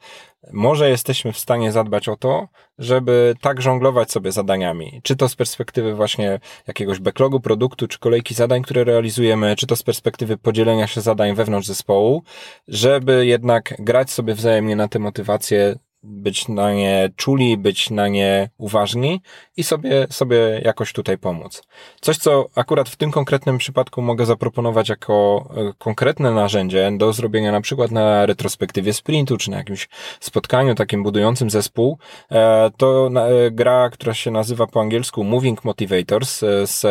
[0.52, 2.48] Może jesteśmy w stanie zadbać o to,
[2.78, 5.00] żeby tak żonglować sobie zadaniami.
[5.02, 9.76] Czy to z perspektywy właśnie jakiegoś backlogu produktu, czy kolejki zadań, które realizujemy, czy to
[9.76, 12.22] z perspektywy podzielenia się zadań wewnątrz zespołu,
[12.68, 18.48] żeby jednak grać sobie wzajemnie na te motywacje być na nie czuli, być na nie
[18.58, 19.20] uważni
[19.56, 21.62] i sobie, sobie jakoś tutaj pomóc.
[22.00, 27.52] Coś, co akurat w tym konkretnym przypadku mogę zaproponować jako e, konkretne narzędzie do zrobienia
[27.52, 29.88] na przykład na retrospektywie sprintu, czy na jakimś
[30.20, 31.98] spotkaniu takim budującym zespół,
[32.30, 36.84] e, to e, gra, która się nazywa po angielsku Moving Motivators z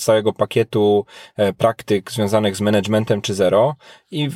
[0.00, 1.06] całego pakietu
[1.58, 3.74] praktyk związanych z managementem czy zero
[4.10, 4.28] i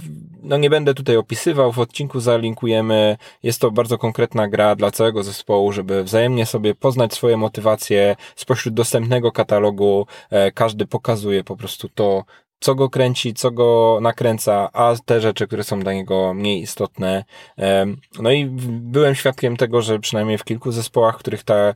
[0.42, 5.22] no nie będę tutaj opisywał, w odcinku zalinkujemy, jest to bardzo konkretna gra dla całego
[5.22, 10.06] zespołu, żeby wzajemnie sobie poznać swoje motywacje spośród dostępnego katalogu.
[10.30, 12.24] E, każdy pokazuje po prostu to,
[12.60, 17.24] co go kręci, co go nakręca, a te rzeczy, które są dla niego mniej istotne.
[18.20, 21.74] No i byłem świadkiem tego, że przynajmniej w kilku zespołach, w których ta e,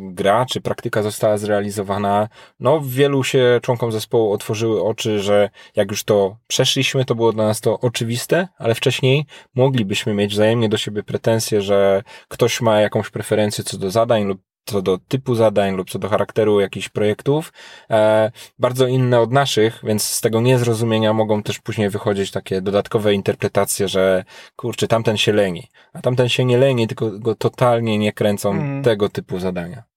[0.00, 2.28] gra czy praktyka została zrealizowana,
[2.60, 7.44] no wielu się członkom zespołu otworzyły oczy, że jak już to przeszliśmy, to było dla
[7.44, 13.10] nas to oczywiste, ale wcześniej moglibyśmy mieć wzajemnie do siebie pretensje, że ktoś ma jakąś
[13.10, 17.52] preferencję co do zadań lub co do typu zadań lub co do charakteru jakichś projektów,
[17.90, 23.14] e, bardzo inne od naszych, więc z tego niezrozumienia mogą też później wychodzić takie dodatkowe
[23.14, 24.24] interpretacje, że
[24.56, 28.82] kurczę, tamten się leni, a tamten się nie leni, tylko go totalnie nie kręcą mm.
[28.82, 29.91] tego typu zadania.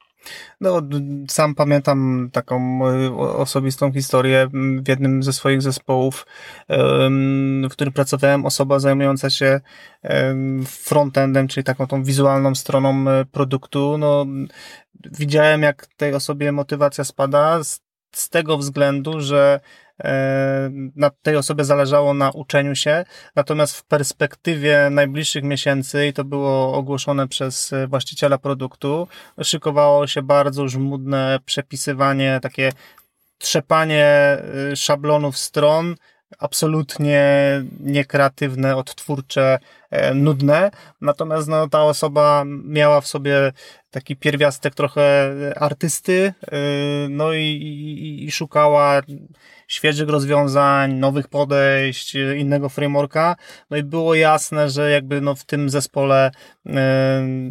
[0.61, 0.81] No,
[1.29, 2.79] sam pamiętam taką
[3.17, 4.47] osobistą historię
[4.83, 6.25] w jednym ze swoich zespołów,
[7.63, 9.61] w którym pracowałem, osoba zajmująca się
[10.65, 13.97] frontendem, czyli taką tą wizualną stroną e, produktu.
[13.97, 14.25] No,
[15.11, 17.81] widziałem, jak tej osobie motywacja spada z,
[18.29, 19.59] tego względu, że
[20.95, 23.05] na tej osobie zależało na uczeniu się,
[23.36, 29.08] natomiast w perspektywie najbliższych miesięcy, i to było ogłoszone przez właściciela produktu,
[29.43, 32.71] szykowało się bardzo żmudne przepisywanie, takie
[33.38, 34.38] trzepanie
[34.71, 35.95] y, szablonów stron,
[36.39, 37.23] absolutnie
[37.79, 39.60] niekreatywne, odtwórcze,
[39.91, 40.71] e, nudne.
[41.01, 43.51] Natomiast no, ta osoba miała w sobie
[43.91, 46.34] taki pierwiastek trochę artysty,
[47.10, 49.01] no i, i, i szukała
[49.67, 53.36] świeżych rozwiązań, nowych podejść, innego frameworka.
[53.69, 56.32] No i było jasne, że jakby no w tym zespole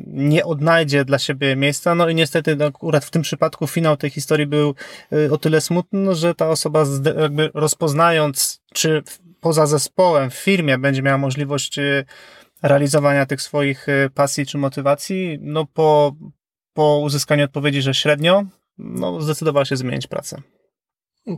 [0.06, 1.94] nie odnajdzie dla siebie miejsca.
[1.94, 4.74] No i niestety no, akurat w tym przypadku finał tej historii był
[5.30, 6.84] o tyle smutny, że ta osoba
[7.20, 9.02] jakby rozpoznając, czy
[9.40, 11.78] poza zespołem, w firmie będzie miała możliwość
[12.64, 16.14] realizowania tych swoich y, pasji czy motywacji, no po,
[16.72, 18.44] po uzyskaniu odpowiedzi, że średnio,
[18.78, 20.42] no zdecydowała się zmienić pracę.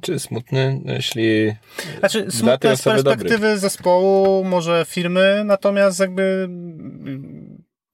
[0.03, 1.55] Czy smutny, jeśli.
[1.99, 3.59] Znaczy, smutne z perspektywy dobrych.
[3.59, 6.49] zespołu, może firmy, natomiast jakby.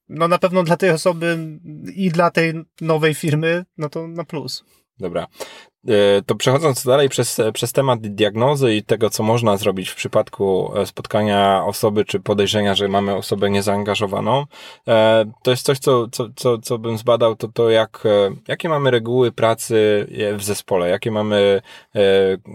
[0.09, 1.59] No na pewno dla tej osoby
[1.95, 4.65] i dla tej nowej firmy, no to na plus.
[4.99, 5.27] Dobra.
[5.89, 10.73] E, to przechodząc dalej przez, przez temat diagnozy i tego, co można zrobić w przypadku
[10.77, 14.45] e, spotkania osoby, czy podejrzenia, że mamy osobę niezaangażowaną,
[14.89, 18.05] e, to jest coś, co, co, co, co bym zbadał, to to jak,
[18.49, 21.63] jakie mamy reguły pracy w zespole, jakie mamy,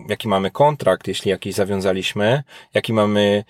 [0.10, 3.44] jaki mamy kontrakt, jeśli jakiś zawiązaliśmy, jaki mamy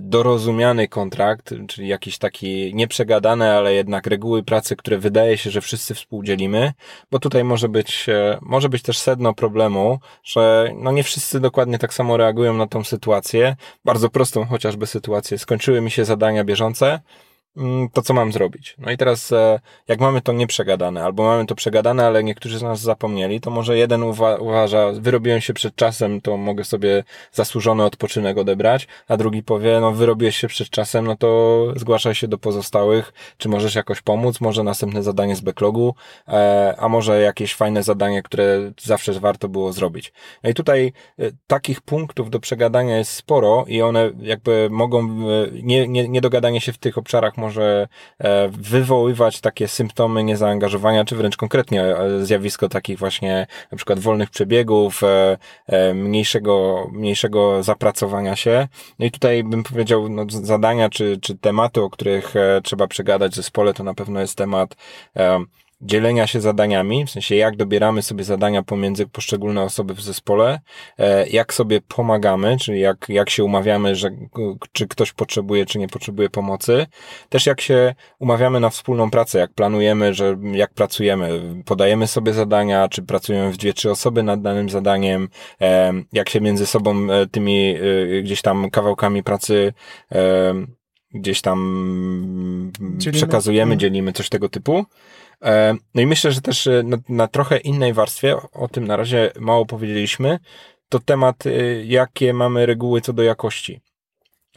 [0.00, 5.94] dorozumiany kontrakt, czyli jakiś taki nieprzegadany, ale jednak reguły pracy, które wydaje się, że wszyscy
[5.94, 6.72] współdzielimy,
[7.10, 11.78] bo tutaj może być, e, może być też sedno problemu, że no nie wszyscy dokładnie
[11.78, 15.38] tak samo reagują na tą sytuację, bardzo prostą chociażby sytuację.
[15.38, 17.00] Skończyły mi się zadania bieżące,
[17.92, 18.76] to co mam zrobić.
[18.78, 22.62] No i teraz, e, jak mamy to nieprzegadane, albo mamy to przegadane, ale niektórzy z
[22.62, 27.84] nas zapomnieli, to może jeden uwa uważa, wyrobiłem się przed czasem, to mogę sobie zasłużony
[27.84, 32.38] odpoczynek odebrać, a drugi powie, no wyrobiłeś się przed czasem, no to zgłaszaj się do
[32.38, 35.94] pozostałych, czy możesz jakoś pomóc, może następne zadanie z backlogu,
[36.28, 40.12] e, a może jakieś fajne zadanie, które zawsze warto było zrobić.
[40.42, 45.08] No i tutaj e, takich punktów do przegadania jest sporo i one jakby mogą,
[45.52, 51.36] nie, nie, niedogadanie się w tych obszarach może e, wywoływać takie symptomy niezaangażowania, czy wręcz
[51.36, 55.02] konkretnie e, zjawisko takich właśnie na przykład wolnych przebiegów,
[55.66, 58.68] e, mniejszego, mniejszego zapracowania się.
[58.98, 63.36] No i tutaj bym powiedział, no, zadania czy, czy tematy, o których trzeba przegadać w
[63.36, 64.76] zespole, to na pewno jest temat
[65.82, 70.60] dzielenia się zadaniami, w sensie jak dobieramy sobie zadania pomiędzy poszczególne osoby w zespole,
[70.98, 74.10] e, jak sobie pomagamy, czyli jak, jak się umawiamy, że
[74.72, 76.86] czy ktoś potrzebuje, czy nie potrzebuje pomocy,
[77.28, 82.88] też jak się umawiamy na wspólną pracę, jak planujemy, że jak pracujemy, podajemy sobie zadania,
[82.88, 85.28] czy pracujemy w dwie, trzy osoby nad danym zadaniem,
[85.60, 87.74] e, jak się między sobą e, tymi
[88.22, 89.72] gdzieś tam kawałkami pracy
[91.14, 93.12] gdzieś tam dzielimy.
[93.12, 93.80] przekazujemy, mhm.
[93.80, 94.84] dzielimy coś tego typu.
[95.42, 98.96] E, no i myślę, że też e, na, na trochę innej warstwie, o tym na
[98.96, 100.38] razie mało powiedzieliśmy,
[100.88, 101.50] to temat, e,
[101.84, 103.80] jakie mamy reguły co do jakości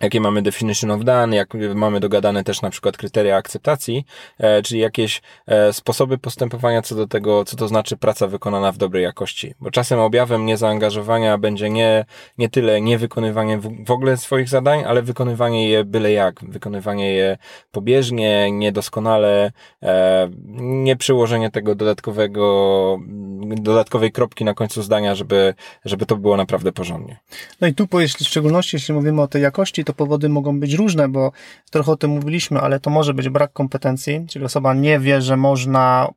[0.02, 4.06] jakie mamy definition of done, jak mamy dogadane też na przykład kryteria akceptacji,
[4.38, 8.78] e, czyli jakieś e, sposoby postępowania co do tego, co to znaczy praca wykonana w
[8.78, 9.54] dobrej jakości.
[9.60, 12.06] Bo czasem objawem niezaangażowania będzie nie,
[12.38, 17.38] nie tyle niewykonywanie w, w ogóle swoich zadań, ale wykonywanie je byle jak, wykonywanie je
[17.72, 19.52] pobieżnie, niedoskonale,
[19.84, 23.00] e, nie przyłożenie tego dodatkowego,
[23.40, 25.54] dodatkowej kropki na końcu zdania, żeby,
[25.86, 27.18] żeby to było naprawdę porządnie.
[27.62, 30.74] No i tu, jeśli w szczególności, jeśli mówimy o tej jakości, to powody mogą być
[30.74, 31.32] różne, bo
[31.72, 35.38] trochę o tym mówiliśmy, ale to może być brak kompetencji, czyli osoba nie wie, że
[35.38, 36.08] można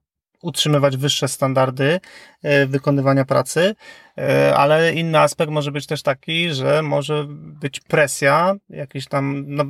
[0.42, 2.00] utrzymywać wyższe standardy
[2.42, 3.74] e, wykonywania pracy,
[4.18, 9.64] e, ale inny aspekt może być też taki, że może być presja, jakaś tam no,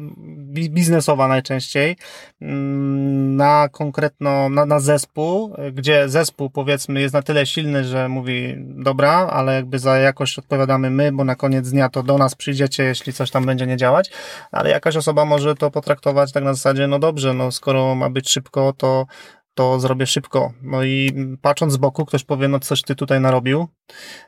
[0.69, 1.97] biznesowa najczęściej,
[2.41, 8.55] mm, na konkretno, na, na zespół, gdzie zespół powiedzmy jest na tyle silny, że mówi
[8.59, 12.85] dobra, ale jakby za jakość odpowiadamy my, bo na koniec dnia to do nas przyjdziecie,
[12.85, 14.11] jeśli coś tam będzie nie działać,
[14.53, 18.31] ale jakaś osoba może to potraktować tak na zasadzie, no dobrze, no skoro ma być
[18.31, 19.07] szybko, to
[19.59, 20.53] to zrobię szybko.
[20.62, 23.68] No i patrząc z boku, ktoś powie, no coś ty tutaj narobił.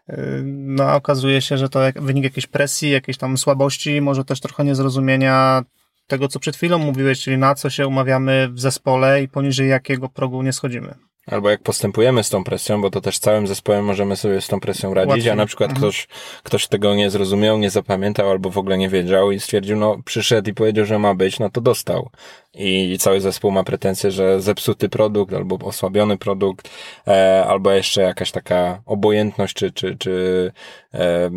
[0.08, 4.40] Yy, no a okazuje się, że to wynik jakiejś presji, jakiejś tam słabości, może też
[4.40, 5.62] trochę niezrozumienia
[6.06, 10.08] tego, co przed chwilą mówiłeś, czyli na co się umawiamy w zespole i poniżej jakiego
[10.08, 10.94] progu nie schodzimy.
[11.30, 14.60] Albo jak postępujemy z tą presją, bo to też całym zespołem możemy sobie z tą
[14.60, 15.30] presją radzić, Łatwiej.
[15.30, 15.82] a na przykład mhm.
[15.82, 16.08] ktoś,
[16.42, 20.50] ktoś tego nie zrozumiał, nie zapamiętał albo w ogóle nie wiedział i stwierdził, no przyszedł
[20.50, 22.10] i powiedział, że ma być, no to dostał.
[22.54, 26.70] I cały zespół ma pretensje, że zepsuty produkt albo osłabiony produkt,
[27.08, 30.52] e, albo jeszcze jakaś taka obojętność czy, czy, czy,
[30.94, 31.30] e,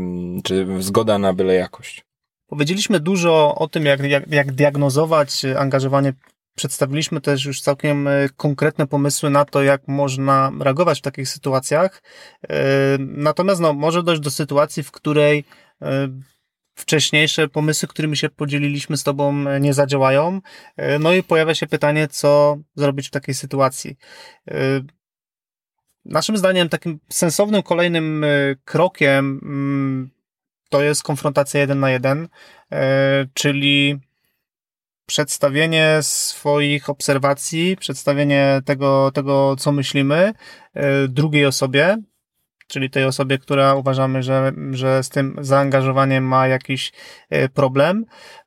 [0.43, 2.06] czy zgoda na byle jakość.
[2.47, 6.13] Powiedzieliśmy dużo o tym, jak, jak, jak diagnozować angażowanie
[6.56, 12.04] Przedstawiliśmy też już całkiem e, konkretne pomysły na to, jak można reagować w takich sytuacjach.
[12.50, 12.56] E,
[13.00, 15.46] natomiast no, może dojść do sytuacji, w której
[15.82, 16.08] e,
[16.76, 20.42] wcześniejsze pomysły, którymi się podzieliliśmy z Tobą, nie zadziałają.
[21.00, 23.98] No i pojawia się pytanie, co zrobić w takiej sytuacji.
[26.06, 28.26] naszym zdaniem takim sensownym kolejnym
[28.66, 30.10] krokiem mm,
[30.70, 32.28] to jest konfrontacja jeden na jeden,
[33.34, 34.00] czyli
[35.06, 40.34] przedstawienie swoich obserwacji, przedstawienie tego, tego co myślimy
[41.10, 41.98] drugiej osobie,
[42.74, 46.91] czyli tej osobie, która uważamy, że, że z tym zaangażowaniem ma jakiś
[47.30, 48.06] e, problem.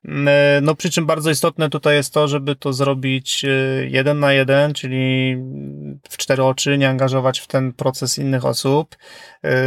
[0.09, 3.49] E, no przy czym bardzo istotne tutaj jest to, żeby to zrobić e,
[3.87, 5.37] jeden na jeden, czyli
[6.09, 8.97] w cztery oczy, nie angażować w ten proces innych osób.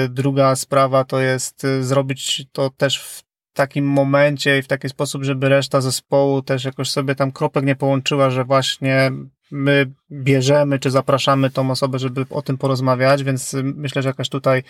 [0.09, 3.28] Druga sprawa to jest zrobić to też w
[3.59, 7.75] takim momencie i w taki sposób, żeby reszta zespołu też jakoś sobie tam kropek nie
[7.75, 9.11] połączyła, że właśnie
[9.51, 14.63] my bierzemy czy zapraszamy tą osobę, żeby o tym porozmawiać, więc myślę, że jakaś tutaj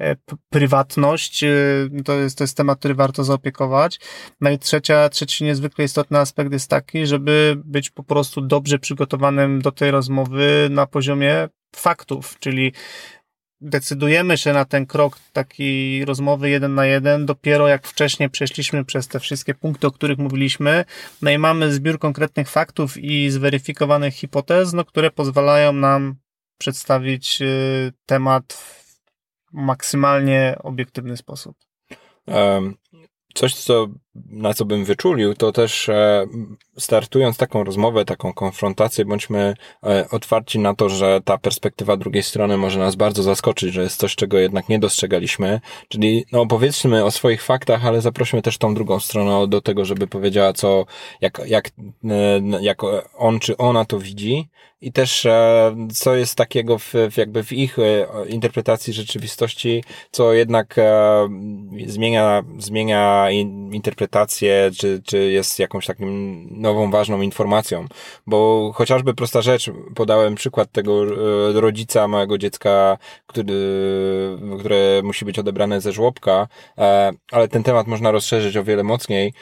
[0.00, 0.16] e,
[0.50, 4.00] prywatność y, to jest, to jest temat, który warto zaopiekować.
[4.40, 9.62] No i trzecia, trzeci niezwykle istotny aspekt jest taki, żeby być po prostu dobrze przygotowanym
[9.62, 12.72] do tej rozmowy na poziomie faktów, czyli
[13.60, 19.08] decydujemy się na ten krok takiej rozmowy jeden na jeden dopiero jak wcześniej przeszliśmy przez
[19.08, 20.84] te wszystkie punkty, o których mówiliśmy,
[21.22, 26.14] no i mamy zbiór konkretnych faktów i zweryfikowanych hipotez, no, które pozwalają nam
[26.58, 28.86] przedstawić y, temat w
[29.52, 31.56] maksymalnie obiektywny sposób.
[32.26, 32.76] Um,
[33.34, 33.86] coś, co,
[34.30, 36.26] na co bym wyczulił, to też e,
[36.78, 42.56] startując taką rozmowę, taką konfrontację, bądźmy e, otwarci na to, że ta perspektywa drugiej strony
[42.56, 45.60] może nas bardzo zaskoczyć, że jest coś, czego jednak nie dostrzegaliśmy.
[45.88, 50.06] Czyli no, opowiedzmy o swoich faktach, ale zaprośmy też tą drugą stronę do tego, żeby
[50.06, 50.84] powiedziała, co,
[51.20, 51.70] jak, jak,
[52.04, 52.78] e, jak
[53.14, 54.48] on czy ona to widzi
[54.80, 55.26] i też
[55.94, 57.76] co jest takiego w, jakby w ich
[58.28, 60.76] interpretacji rzeczywistości, co jednak
[61.86, 63.30] zmienia, zmienia
[63.72, 64.05] interpretację,
[64.78, 67.86] czy, czy jest jakąś takim nową, ważną informacją.
[68.26, 71.04] Bo chociażby prosta rzecz, podałem przykład tego
[71.60, 73.54] rodzica małego dziecka, który,
[74.58, 76.48] które musi być odebrane ze żłobka,
[77.32, 79.32] ale ten temat można rozszerzyć o wiele mocniej.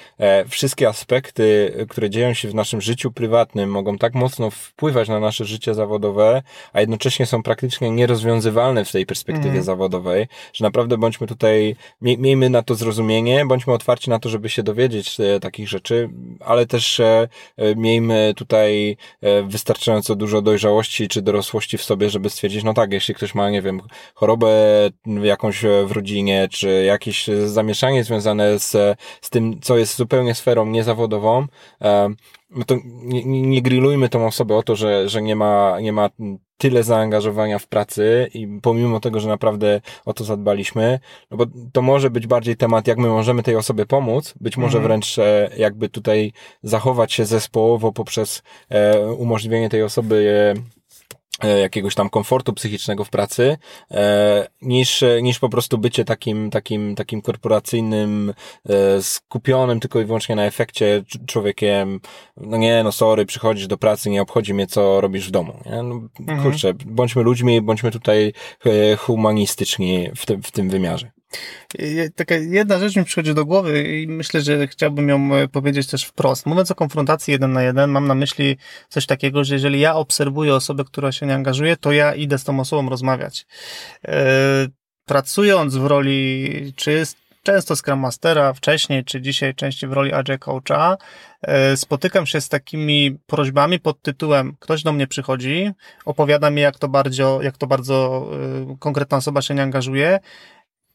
[0.48, 5.44] Wszystkie aspekty, które dzieją się w naszym życiu prywatnym mogą tak mocno wpływać na nasze
[5.44, 6.42] życie zawodowe,
[6.72, 9.62] a jednocześnie są praktycznie nierozwiązywalne w tej perspektywie mm.
[9.62, 14.62] zawodowej, że naprawdę bądźmy tutaj, miejmy na to zrozumienie, bądźmy otwarci na to, żeby się
[14.62, 18.96] dowiedzieć e, takich rzeczy, ale też e, e, miejmy tutaj
[19.44, 23.62] wystarczająco dużo dojrzałości czy dorosłości w sobie, żeby stwierdzić, no tak, jeśli ktoś ma, nie
[23.62, 23.80] wiem,
[24.14, 24.50] chorobę
[25.22, 31.46] jakąś w rodzinie, czy jakieś zamieszanie związane z, z tym, co jest zupełnie sferą niezawodową,
[32.50, 36.10] no to nie, nie grillujmy tą osobę o to, że, że nie ma, nie ma
[36.56, 41.00] tyle zaangażowania w pracy i pomimo tego, że naprawdę o to zadbaliśmy,
[41.30, 44.78] no bo to może być bardziej temat, jak my możemy tej osobie pomóc, być może
[44.78, 44.84] mhm.
[44.84, 46.32] wręcz e, jakby tutaj
[46.62, 50.54] zachować się zespołowo poprzez e, umożliwienie tej osoby E,
[51.60, 53.58] jakiegoś tam komfortu psychicznego w pracy,
[53.90, 58.34] e, niż, niż po prostu bycie takim, takim, takim korporacyjnym,
[58.68, 62.00] e, skupionym tylko i wyłącznie na efekcie człowiekiem,
[62.36, 65.60] no nie, no sorry, przychodzisz do pracy, nie obchodzi mnie, co robisz w domu.
[65.66, 65.82] Nie?
[65.82, 66.42] No, mhm.
[66.42, 68.32] Kurczę, bądźmy ludźmi, bądźmy tutaj
[68.98, 71.10] humanistyczni w tym, w tym wymiarze.
[72.16, 76.04] Taka jedna rzecz mi przychodzi do głowy i myślę, że chciałbym ją e, powiedzieć też
[76.04, 76.46] wprost.
[76.46, 78.56] Mówiąc o konfrontacji jeden na jeden, mam na myśli
[78.88, 82.44] coś takiego, że jeżeli ja obserwuję osobę, która się nie angażuje, to ja idę z
[82.44, 83.46] tą osobą rozmawiać.
[84.08, 84.66] E,
[85.04, 87.04] pracując w roli czy
[87.42, 90.96] często Scrum Mastera, wcześniej czy dzisiaj częściej w roli Agile Coacha,
[91.42, 95.70] e, spotykam się z takimi prośbami pod tytułem ktoś do mnie przychodzi,
[96.04, 98.28] opowiada mi jak to bardzo, jak to bardzo
[98.78, 100.20] konkretna osoba się nie angażuje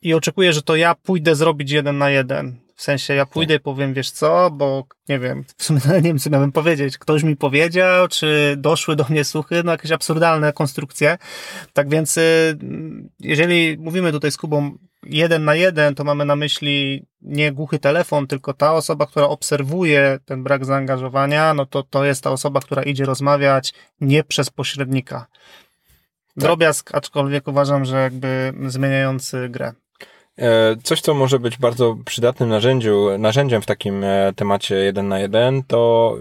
[0.01, 2.55] i oczekuję, że to ja pójdę zrobić jeden na jeden.
[2.75, 3.61] W sensie ja pójdę tak.
[3.61, 6.97] i powiem, wiesz co, bo nie wiem, w sumie nie wiem, co miałem powiedzieć.
[6.97, 11.17] Ktoś mi powiedział, czy doszły do mnie słuchy, no jakieś absurdalne konstrukcje.
[11.73, 12.57] Tak więc, y,
[13.19, 18.27] jeżeli mówimy tutaj z Kubą jeden na jeden, to mamy na myśli nie głuchy telefon,
[18.27, 22.83] tylko ta osoba, która obserwuje ten brak zaangażowania, no to to jest ta osoba, która
[22.83, 25.27] idzie rozmawiać nie przez pośrednika.
[26.37, 29.73] Drobiazg, aczkolwiek uważam, że jakby zmieniający grę.
[30.39, 35.19] E, coś, co może być bardzo przydatnym narzędziu, narzędziem w takim e, temacie jeden na
[35.19, 36.15] jeden, to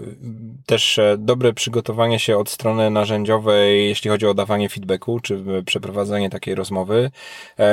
[0.65, 6.29] też e, dobre przygotowanie się od strony narzędziowej, jeśli chodzi o dawanie feedbacku, czy przeprowadzenie
[6.29, 7.11] takiej rozmowy.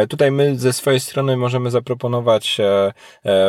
[0.08, 2.58] Tutaj my ze swojej strony możemy zaproponować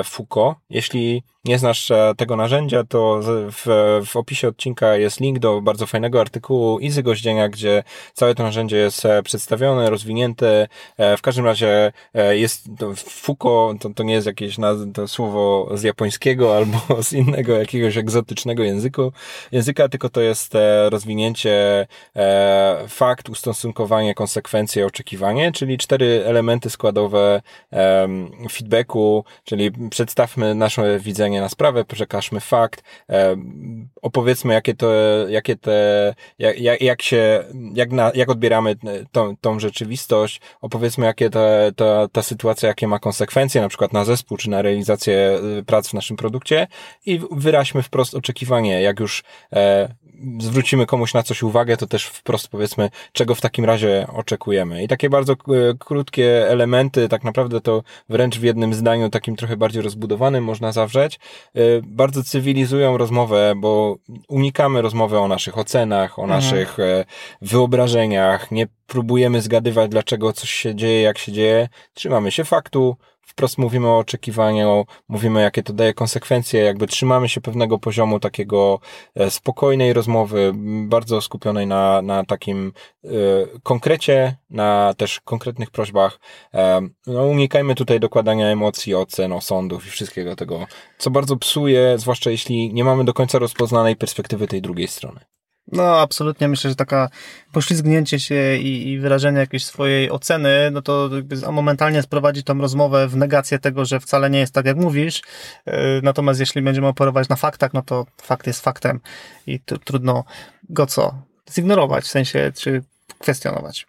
[0.04, 0.58] Foucault.
[0.70, 3.20] Jeśli nie znasz tego narzędzia, to
[3.52, 3.66] w,
[4.06, 7.84] w opisie odcinka jest link do bardzo fajnego artykułu Izy Goździenia, gdzie
[8.14, 10.68] całe to narzędzie jest przedstawione, rozwinięte.
[11.18, 11.92] W każdym razie
[12.30, 14.56] jest to Foucault to, to nie jest jakieś
[14.94, 19.12] to słowo z japońskiego albo z innego jakiegoś egzotycznego języku,
[19.52, 27.42] języka, tylko to jest e, rozwinięcie e, fakt, ustosunkowanie, konsekwencje, oczekiwanie, czyli cztery elementy składowe
[27.74, 28.08] e,
[28.52, 33.36] feedbacku, czyli przedstawmy nasze widzenie na sprawę, przekażmy fakt, e,
[34.02, 34.92] opowiedzmy jakie to,
[35.30, 38.76] jakie te, jak, jak, się, jak, na, jak odbieramy
[39.12, 44.06] tą, tą rzeczywistość, opowiedzmy jakie te, ta, ta sytuacja, jakie ma konsekwencje, na przykład na
[44.06, 46.68] zespół, czy na realizację y, prac w naszym produkcie
[47.06, 49.96] i wyraźmy wprost oczekiwanie, jak już e,
[50.40, 54.84] zwrócimy komuś na coś uwagę, to też wprost powiedzmy, czego w takim razie oczekujemy.
[54.84, 55.36] I takie bardzo
[55.80, 61.20] krótkie elementy, tak naprawdę to wręcz w jednym zdaniu, takim trochę bardziej rozbudowanym można zawrzeć,
[61.58, 63.98] y, bardzo cywilizują rozmowę, bo
[64.28, 66.42] unikamy rozmowy o naszych ocenach, o mhm.
[66.42, 67.06] naszych e,
[67.42, 71.70] wyobrażeniach, nie próbujemy zgadywać, dlaczego coś się dzieje, jak się dzieje.
[71.94, 77.42] Trzymamy się faktu, wprost mówimy o oczekiwaniu, mówimy jakie to daje konsekwencje, jakby trzymamy się
[77.42, 78.80] pewnego poziomu takiego
[79.16, 80.52] e, spokojnej rozmowy,
[80.88, 82.74] bardzo skupionej na, na takim
[83.06, 83.10] y,
[83.64, 86.20] konkrecie, na też konkretnych prośbach.
[86.54, 90.66] E, no, unikajmy tutaj dokładania emocji, ocen, osądów i wszystkiego tego,
[90.98, 95.20] co bardzo psuje, zwłaszcza jeśli nie mamy do końca rozpoznanej perspektywy tej drugiej strony.
[95.72, 96.48] No, absolutnie.
[96.48, 97.10] Myślę, że taka
[97.52, 101.10] poślizgnięcie się i, i wyrażenie jakiejś swojej oceny, no to
[101.52, 105.22] momentalnie sprowadzi tą rozmowę w negację tego, że wcale nie jest tak, jak mówisz.
[105.66, 109.00] E, natomiast jeśli będziemy operować na faktach, no to fakt jest faktem
[109.48, 110.24] i trudno
[110.70, 111.22] go co?
[111.52, 112.84] Zignorować, w sensie, czy
[113.20, 113.88] kwestionować.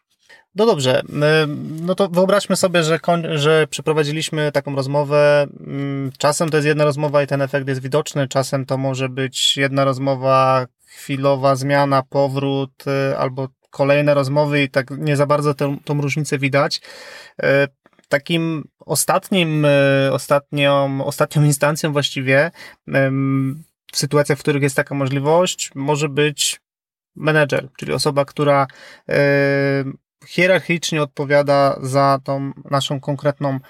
[0.55, 1.47] No dobrze, e,
[1.81, 2.99] no to wyobraźmy sobie, że,
[3.35, 5.47] że przeprowadziliśmy taką rozmowę.
[5.61, 9.57] Mm, czasem to jest jedna rozmowa i ten efekt jest widoczny, czasem to może być
[9.57, 15.77] jedna rozmowa, chwilowa zmiana, powrót y, albo kolejne rozmowy i tak nie za bardzo tę,
[15.85, 16.81] tą różnicę widać.
[17.43, 17.45] Y,
[18.09, 22.51] takim ostatnim, y, ostatnią, ostatnią instancją właściwie
[23.93, 26.61] w sytuacjach, w których jest taka możliwość, może być
[27.17, 28.67] menedżer, czyli osoba, która
[30.27, 33.61] hierarchicznie odpowiada za tą naszą konkretną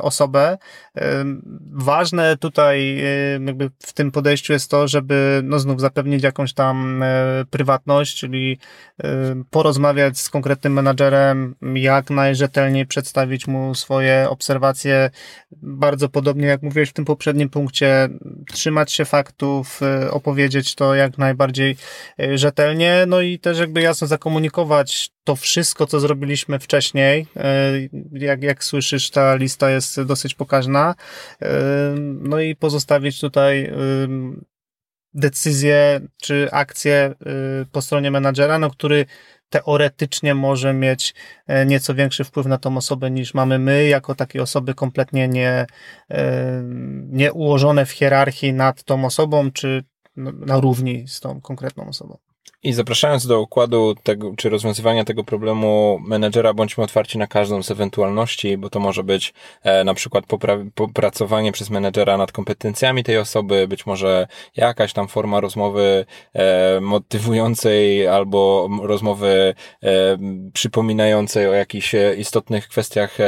[0.00, 0.58] osobę.
[0.96, 1.24] E,
[1.72, 3.04] ważne tutaj e,
[3.46, 7.04] jakby w tym podejściu jest to, żeby no znów zapewnić jakąś tam
[7.50, 8.58] prywatność, czyli
[9.50, 15.10] porozmawiać z konkretnym menadżerem, jak najrzetelniej przedstawić mu swoje obserwacje.
[15.52, 18.08] Bardzo podobnie jak mówiłeś w tym poprzednim punkcie,
[18.52, 21.76] trzymać się faktów, opowiedzieć to jak najbardziej
[22.34, 27.26] rzetelnie, no i też jakby jasno zakomunikować to wszystko, co zrobiliśmy wcześniej.
[28.12, 30.94] Jak, jak słyszysz, ta lista jest dosyć pokaźna.
[32.20, 33.72] No i pozostawić tutaj
[35.14, 37.14] decyzję czy akcję
[37.62, 39.06] y, po stronie menadżera, no, który
[39.50, 41.14] teoretycznie może mieć
[41.46, 45.66] e, nieco większy wpływ na tą osobę niż mamy my, jako takie osoby kompletnie nie,
[47.08, 49.84] nie ułożone w hierarchii nad tą osobą, czy
[50.16, 52.18] na równi z tą konkretną osobą.
[52.66, 57.70] I zapraszając do układu tego, czy rozwiązywania tego problemu menedżera, bądźmy otwarci na każdą z
[57.70, 60.24] ewentualności, bo to może być e, na przykład
[60.74, 68.06] popracowanie przez menedżera nad kompetencjami tej osoby, być może jakaś tam forma rozmowy e, motywującej
[68.06, 70.18] albo rozmowy e,
[70.52, 73.24] przypominającej o jakichś istotnych kwestiach e,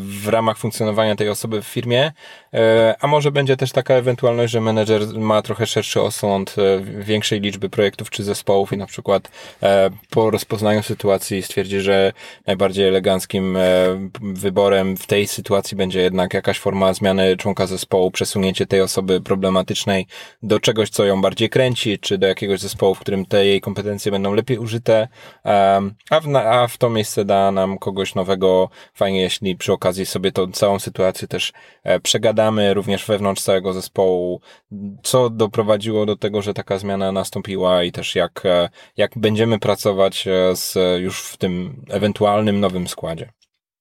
[0.00, 2.12] w ramach funkcjonowania tej osoby w firmie,
[2.54, 7.40] e, a może będzie też taka ewentualność, że menedżer ma trochę szerszy osąd e, większej
[7.40, 9.30] liczby projektów czy zespołów i na przykład
[9.62, 12.12] e, po rozpoznaniu sytuacji stwierdzi, że
[12.46, 13.60] najbardziej eleganckim e,
[14.20, 20.06] wyborem w tej sytuacji będzie jednak jakaś forma zmiany członka zespołu, przesunięcie tej osoby problematycznej
[20.42, 24.12] do czegoś, co ją bardziej kręci, czy do jakiegoś zespołu, w którym te jej kompetencje
[24.12, 25.08] będą lepiej użyte,
[26.10, 28.68] a w, a w to miejsce da nam kogoś nowego.
[28.94, 31.52] Fajnie, jeśli przy okazji sobie tą całą sytuację też
[31.84, 34.40] e, przegadamy, również wewnątrz całego zespołu,
[35.02, 38.42] co doprowadziło do tego, że taka zmiana nastąpiła i też jak
[38.96, 43.32] jak będziemy pracować e, z, już w tym ewentualnym nowym składzie.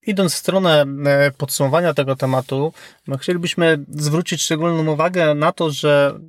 [0.08, 2.74] Idąc w stronę e, podsumowania tego tematu,
[3.08, 6.20] no chcielibyśmy zwrócić szczególną uwagę na to, że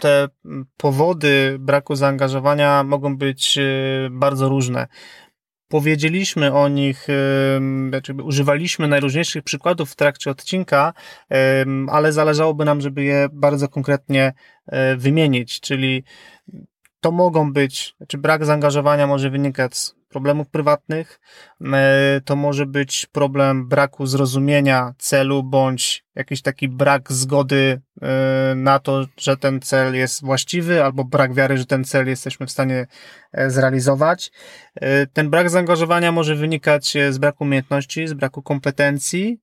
[0.00, 0.28] te
[0.76, 3.62] powody braku zaangażowania mogą być e,
[4.10, 4.86] bardzo różne.
[5.68, 7.06] Powiedzieliśmy o nich,
[7.88, 10.92] znaczy używaliśmy najróżniejszych przykładów w trakcie odcinka,
[11.88, 14.32] ale zależałoby nam, żeby je bardzo konkretnie
[14.96, 16.04] wymienić, czyli
[17.04, 21.20] to mogą być, czy brak zaangażowania może wynikać z problemów prywatnych,
[21.72, 28.78] e, to może być problem braku zrozumienia celu bądź jakiś taki brak zgody e, na
[28.78, 32.86] to, że ten cel jest właściwy, albo brak wiary, że ten cel jesteśmy w stanie
[33.32, 34.32] e, zrealizować.
[35.12, 39.40] Ten brak zaangażowania może wynikać z braku umiejętności, z braku kompetencji,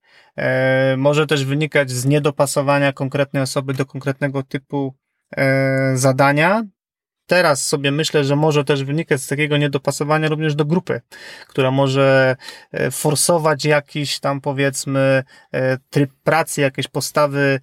[0.96, 4.94] może też wynikać z niedopasowania konkretnej osoby do konkretnego typu
[5.94, 6.62] zadania,
[7.26, 11.00] teraz sobie myślę, że może też wynikać z takiego niedopasowania również do grupy,
[11.48, 12.36] która może
[12.72, 17.60] e, forsować jakiś tam powiedzmy e, tryb pracy, jakieś postawy,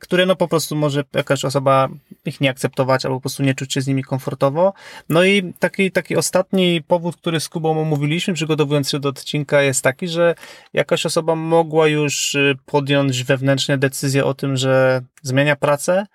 [0.00, 1.88] które no po prostu może jakaś osoba
[2.24, 4.72] ich nie akceptować albo po prostu nie czuć się z nimi komfortowo.
[5.08, 9.84] No i taki, taki ostatni powód, który z Kubą omówiliśmy, przygotowując się do odcinka jest
[9.84, 10.34] taki, że
[10.72, 16.06] jakaś osoba mogła już e, podjąć wewnętrznie decyzję o tym, że zmienia pracę,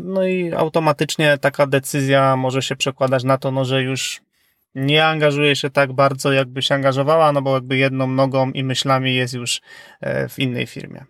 [0.00, 4.20] no i automatycznie taka decyzja decyzja może się przekładać na to, no, że już
[4.74, 9.14] nie angażuje się tak bardzo, jakby się angażowała, no bo jakby jedną nogą i myślami
[9.14, 9.60] jest już
[10.00, 11.04] e, w innej firmie.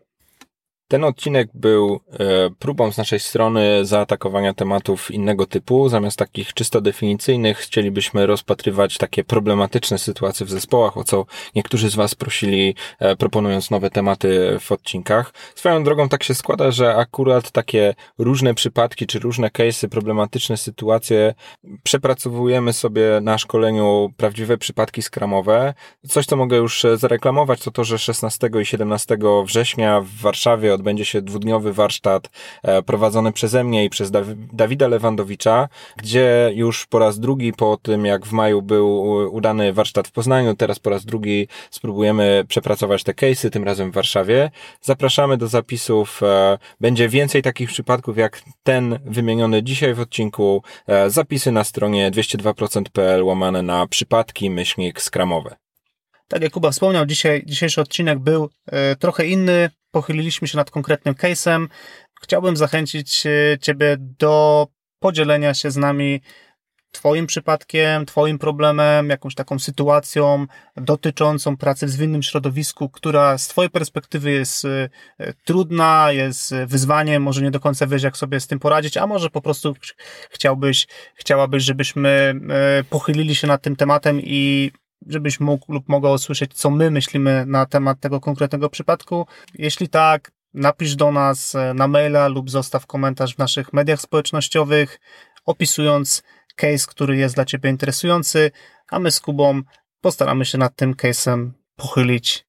[0.89, 5.89] Ten odcinek był e, próbą z naszej strony zaatakowania tematów innego typu.
[5.89, 11.95] Zamiast takich czysto definicyjnych chcielibyśmy rozpatrywać takie problematyczne sytuacje w zespołach, o co niektórzy z
[11.95, 15.33] Was prosili, e, proponując nowe tematy w odcinkach.
[15.55, 21.35] Swoją drogą tak się składa, że akurat takie różne przypadki czy różne case'y, problematyczne sytuacje
[21.83, 25.75] przepracowujemy sobie na szkoleniu prawdziwe przypadki skramowe.
[26.09, 31.05] Coś, co mogę już zareklamować, to to, że 16 i 17 września w Warszawie odbędzie
[31.05, 32.31] się dwudniowy warsztat
[32.63, 34.11] e, prowadzony przeze mnie i przez
[34.53, 39.03] Dawida Lewandowicza, gdzie już po raz drugi po tym, jak w maju był
[39.35, 43.95] udany warsztat w Poznaniu, teraz po raz drugi spróbujemy przepracować te case'y, tym razem w
[43.95, 44.51] Warszawie.
[44.81, 46.23] Zapraszamy do zapisów.
[46.23, 50.63] E, będzie więcej takich przypadków jak ten wymieniony dzisiaj w odcinku.
[50.87, 55.57] E, zapisy na stronie 202%.pl łamane na przypadki myślnik skramowe.
[56.29, 58.51] Tak jak Kuba wspomniał, dzisiaj, dzisiejszy odcinek był
[58.99, 59.71] trochę inny.
[59.97, 61.67] Pochyliliśmy się nad konkretnym case'em.
[62.23, 64.67] Chciałbym zachęcić e, Ciebie do
[64.99, 66.21] podzielenia się z nami
[66.91, 73.71] Twoim przypadkiem, Twoim problemem, jakąś taką sytuacją dotyczącą pracy w zwinnym środowisku, która z Twojej
[73.71, 74.89] perspektywy jest e,
[75.45, 79.31] trudna, jest wyzwaniem, może nie do końca wiesz, jak sobie z tym poradzić, a może
[79.31, 79.75] po prostu
[80.31, 82.35] chciałbyś, chciałabyś, żebyśmy
[82.91, 84.73] pochylili się nad tym tematem i
[85.07, 89.27] żebyś mógł lub mogła usłyszeć, co my myślimy na temat tego konkretnego przypadku.
[89.55, 95.01] Jeśli tak, napisz do nas e, na maila lub zostaw komentarz w naszych mediach społecznościowych,
[95.45, 96.23] opisując
[96.57, 98.51] case, który jest dla Ciebie interesujący,
[98.91, 99.63] a my z Kubą
[100.01, 102.47] postaramy się nad tym case'em pochylić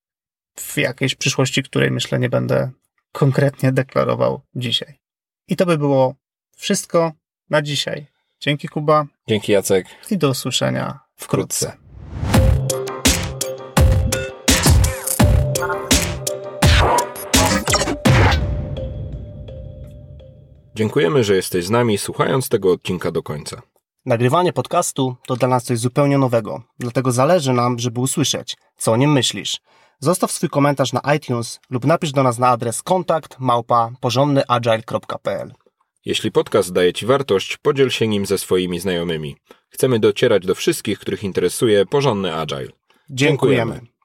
[0.55, 2.71] w jakiejś przyszłości, której myślę nie będę
[3.11, 4.99] konkretnie deklarował dzisiaj.
[5.47, 6.15] I to by było
[6.55, 7.11] wszystko
[7.49, 8.07] na dzisiaj.
[8.39, 9.05] Dzięki Kuba.
[9.27, 9.87] Dzięki Jacek.
[10.11, 11.86] I do usłyszenia wkrótce.
[20.77, 23.61] Dziękujemy, że jesteś z nami słuchając tego odcinka do końca.
[24.05, 28.97] Nagrywanie podcastu to dla nas coś zupełnie nowego, dlatego zależy nam, żeby usłyszeć, co o
[28.97, 29.61] nim myślisz.
[29.99, 35.53] Zostaw swój komentarz na iTunes lub napisz do nas na adres kontakt małpa porządnyagile.pl.
[36.05, 39.35] Jeśli podcast daje Ci wartość, podziel się nim ze swoimi znajomymi.
[39.69, 42.71] Chcemy docierać do wszystkich, których interesuje porządny agile.
[43.09, 43.73] Dziękujemy.
[43.73, 43.96] Dziękujemy.